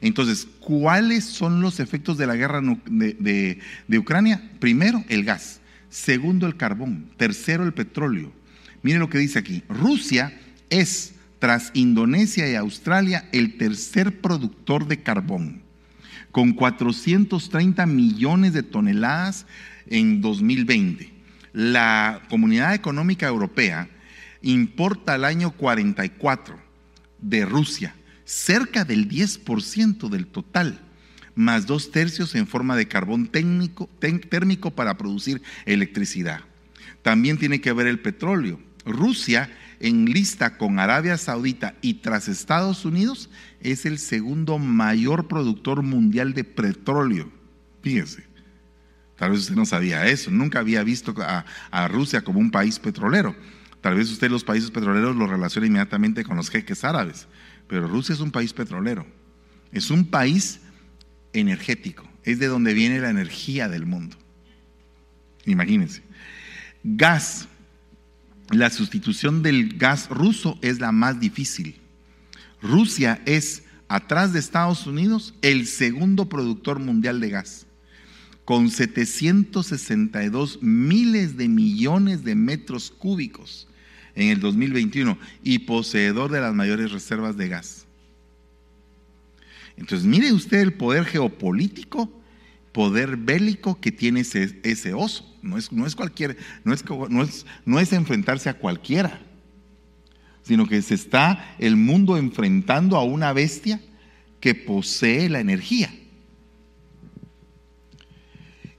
[0.00, 3.58] Entonces, ¿cuáles son los efectos de la guerra de,
[3.98, 4.50] Ucrania?
[4.60, 5.60] Primero, el gas.
[5.90, 7.10] Segundo, el carbón.
[7.16, 8.32] Tercero, el petróleo.
[8.82, 9.64] Miren lo que dice aquí.
[9.68, 10.38] Rusia
[10.70, 15.62] es, tras Indonesia y Australia, el tercer productor de carbón,
[16.30, 19.46] con 430 millones de toneladas
[19.88, 21.12] en 2020.
[21.52, 23.88] La Comunidad Económica Europea
[24.42, 26.56] importa al año 44
[27.20, 27.94] de Rusia
[28.28, 30.78] cerca del 10% del total,
[31.34, 36.40] más dos tercios en forma de carbón térmico para producir electricidad.
[37.00, 38.60] También tiene que ver el petróleo.
[38.84, 39.50] Rusia,
[39.80, 43.30] en lista con Arabia Saudita y tras Estados Unidos,
[43.62, 47.32] es el segundo mayor productor mundial de petróleo.
[47.82, 48.24] Fíjense.
[49.16, 52.78] Tal vez usted no sabía eso, nunca había visto a, a Rusia como un país
[52.78, 53.34] petrolero.
[53.80, 57.26] Tal vez usted los países petroleros lo relaciona inmediatamente con los jeques árabes.
[57.68, 59.06] Pero Rusia es un país petrolero,
[59.72, 60.60] es un país
[61.32, 64.16] energético, es de donde viene la energía del mundo.
[65.44, 66.02] Imagínense.
[66.82, 67.48] Gas,
[68.50, 71.76] la sustitución del gas ruso es la más difícil.
[72.62, 77.66] Rusia es, atrás de Estados Unidos, el segundo productor mundial de gas,
[78.46, 83.68] con 762 miles de millones de metros cúbicos
[84.18, 87.86] en el 2021 y poseedor de las mayores reservas de gas.
[89.76, 92.10] Entonces, mire usted el poder geopolítico,
[92.72, 95.32] poder bélico que tiene ese, oso.
[95.40, 99.20] No es, no es cualquier, no es, no, es, no es enfrentarse a cualquiera,
[100.42, 103.80] sino que se está el mundo enfrentando a una bestia
[104.40, 105.94] que posee la energía.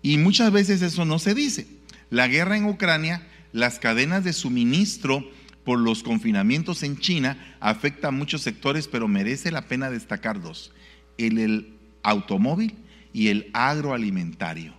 [0.01, 1.65] Y muchas veces eso no se dice.
[2.09, 5.29] La guerra en Ucrania las cadenas de suministro
[5.63, 10.71] por los confinamientos en China afecta a muchos sectores, pero merece la pena destacar dos,
[11.17, 12.75] el, automóvil
[13.13, 14.73] y el agroalimentario.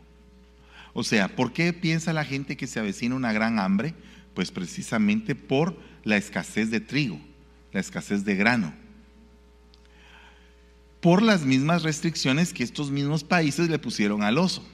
[0.93, 3.95] O sea, ¿por qué piensa la gente que se avecina una gran hambre?
[4.35, 7.21] Pues precisamente por la escasez de trigo,
[7.73, 8.75] la escasez de grano.
[11.01, 14.67] Por las mismas restricciones que estos mismos países le pusieron al oso.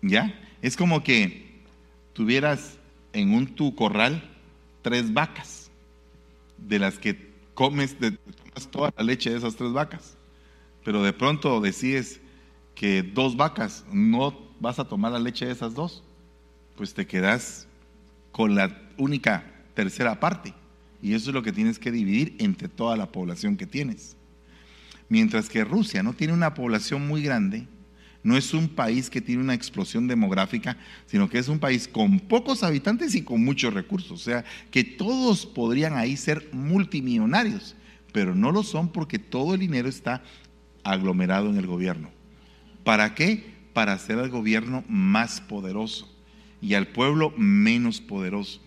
[0.00, 0.40] ¿Ya?
[0.62, 1.51] Es como que
[2.12, 2.78] tuvieras
[3.12, 4.22] en un tu corral
[4.82, 5.70] tres vacas,
[6.58, 8.18] de las que comes, de,
[8.70, 10.16] toda la leche de esas tres vacas,
[10.84, 12.20] pero de pronto decides
[12.74, 16.02] que dos vacas no vas a tomar la leche de esas dos,
[16.76, 17.66] pues te quedas
[18.30, 19.44] con la única
[19.74, 20.54] tercera parte.
[21.02, 24.16] Y eso es lo que tienes que dividir entre toda la población que tienes.
[25.08, 27.66] Mientras que Rusia no tiene una población muy grande,
[28.22, 32.20] no es un país que tiene una explosión demográfica, sino que es un país con
[32.20, 34.12] pocos habitantes y con muchos recursos.
[34.12, 37.74] O sea, que todos podrían ahí ser multimillonarios,
[38.12, 40.22] pero no lo son porque todo el dinero está
[40.84, 42.10] aglomerado en el gobierno.
[42.84, 43.52] ¿Para qué?
[43.72, 46.08] Para hacer al gobierno más poderoso
[46.60, 48.60] y al pueblo menos poderoso.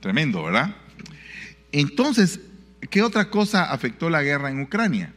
[0.00, 0.74] Tremendo, ¿verdad?
[1.72, 2.40] Entonces,
[2.90, 5.14] ¿qué otra cosa afectó la guerra en Ucrania?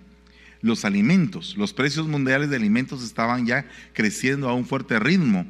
[0.65, 1.55] Los alimentos.
[1.57, 5.45] Los precios mundiales de alimentos estaban ya creciendo a un fuerte ritmo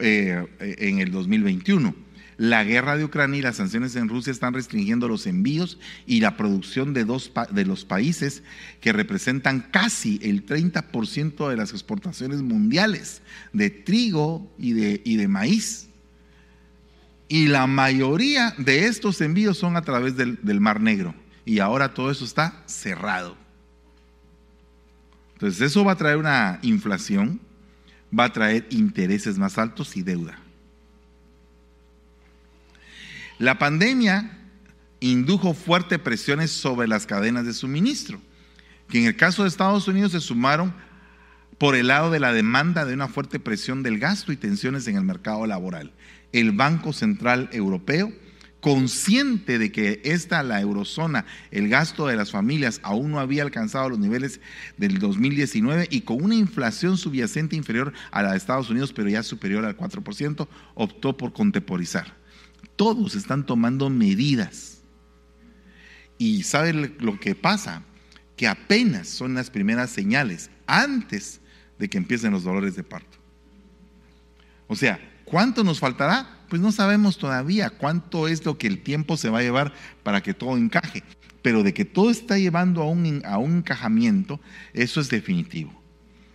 [0.00, 1.94] eh, en el 2021.
[2.36, 6.36] La guerra de Ucrania y las sanciones en Rusia están restringiendo los envíos y la
[6.36, 8.42] producción de, dos de los países
[8.80, 15.28] que representan casi el 30% de las exportaciones mundiales de trigo y de, y de
[15.28, 15.88] maíz.
[17.28, 21.14] Y la mayoría de estos envíos son a través del Mar Negro.
[21.44, 23.45] Y ahora todo eso está cerrado.
[25.36, 27.40] Entonces eso va a traer una inflación,
[28.18, 30.38] va a traer intereses más altos y deuda.
[33.38, 34.38] La pandemia
[35.00, 38.18] indujo fuertes presiones sobre las cadenas de suministro,
[38.88, 40.72] que en el caso de Estados Unidos se sumaron
[41.58, 44.96] por el lado de la demanda de una fuerte presión del gasto y tensiones en
[44.96, 45.92] el mercado laboral.
[46.32, 48.10] El Banco Central Europeo
[48.60, 53.90] consciente de que esta, la eurozona, el gasto de las familias aún no había alcanzado
[53.90, 54.40] los niveles
[54.76, 59.22] del 2019 y con una inflación subyacente inferior a la de Estados Unidos, pero ya
[59.22, 62.16] superior al 4%, optó por contemporizar.
[62.76, 64.82] Todos están tomando medidas.
[66.18, 67.82] Y ¿saben lo que pasa?
[68.36, 71.40] Que apenas son las primeras señales antes
[71.78, 73.18] de que empiecen los dolores de parto.
[74.66, 76.36] O sea, ¿cuánto nos faltará?
[76.48, 79.72] pues no sabemos todavía cuánto es lo que el tiempo se va a llevar
[80.02, 81.02] para que todo encaje.
[81.42, 84.40] pero de que todo está llevando a un, a un encajamiento,
[84.72, 85.72] eso es definitivo.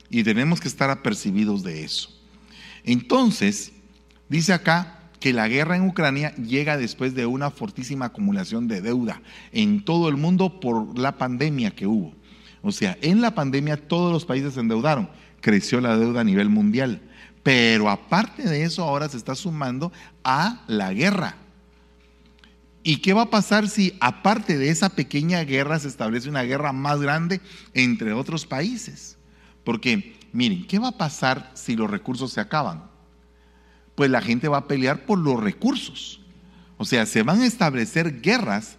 [0.10, 2.18] Y tenemos que estar apercibidos de eso.
[2.86, 3.74] Entonces,
[4.30, 9.22] dice acá que la guerra en Ucrania llega después de una fortísima acumulación de deuda
[9.52, 12.16] en todo el mundo por la pandemia que hubo.
[12.62, 15.10] O sea, en la pandemia todos los países se endeudaron,
[15.42, 17.02] creció la deuda a nivel mundial.
[17.44, 19.92] Pero aparte de eso, ahora se está sumando
[20.24, 21.36] a la guerra.
[22.84, 26.72] ¿Y qué va a pasar si aparte de esa pequeña guerra se establece una guerra
[26.72, 27.42] más grande
[27.74, 29.18] entre otros países?
[29.64, 32.90] Porque, miren, ¿qué va a pasar si los recursos se acaban?
[33.96, 36.22] Pues la gente va a pelear por los recursos.
[36.78, 38.78] O sea, se van a establecer guerras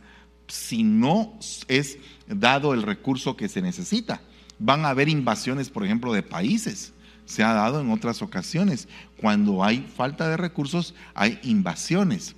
[0.49, 1.39] si no
[1.69, 4.21] es dado el recurso que se necesita.
[4.59, 6.93] Van a haber invasiones, por ejemplo, de países.
[7.25, 8.89] Se ha dado en otras ocasiones.
[9.17, 12.35] Cuando hay falta de recursos, hay invasiones.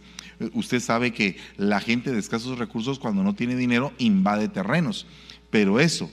[0.53, 5.07] Usted sabe que la gente de escasos recursos, cuando no tiene dinero, invade terrenos.
[5.51, 6.11] Pero eso,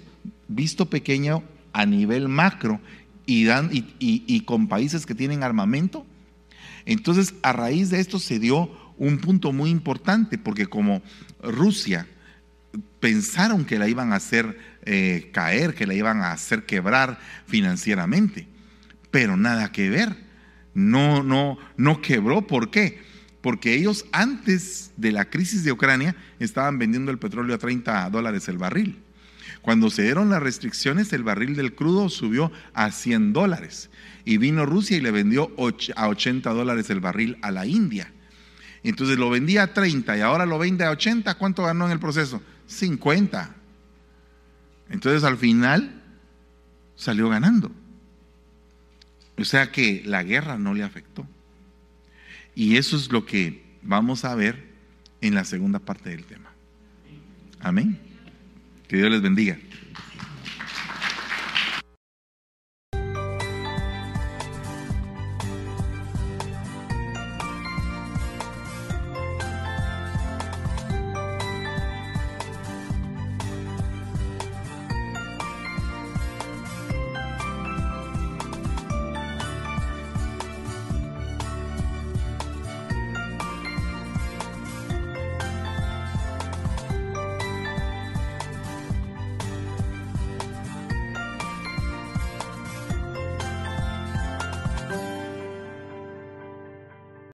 [0.47, 1.43] visto pequeño
[1.73, 2.79] a nivel macro
[3.25, 6.05] y, dan, y, con países que tienen armamento,
[6.85, 11.01] entonces a raíz de esto se dio un punto muy importante, porque como
[11.41, 12.07] Rusia
[12.99, 18.47] pensaron que la iban a hacer eh, caer, que la iban a hacer quebrar financieramente,
[19.11, 20.15] pero nada que ver.
[20.73, 22.47] No, no, no quebró.
[22.47, 23.01] ¿Por qué?
[23.41, 28.47] Porque ellos antes de la crisis de Ucrania estaban vendiendo el petróleo a 30 dólares
[28.47, 28.99] el barril.
[29.61, 33.89] Cuando se dieron las restricciones, el barril del crudo subió a 100 dólares.
[34.25, 35.51] Y vino Rusia y le vendió
[35.95, 38.11] a 80 dólares el barril a la India.
[38.83, 41.35] Entonces lo vendía a 30 y ahora lo vende a 80.
[41.35, 42.41] ¿Cuánto ganó en el proceso?
[42.67, 43.55] 50.
[44.89, 46.01] Entonces al final
[46.95, 47.71] salió ganando.
[49.41, 51.27] O sea que la guerra no le afectó.
[52.53, 54.71] Y eso es lo que vamos a ver
[55.21, 56.51] en la segunda parte del tema.
[57.59, 57.97] Amén.
[58.87, 59.57] Que Dios les bendiga.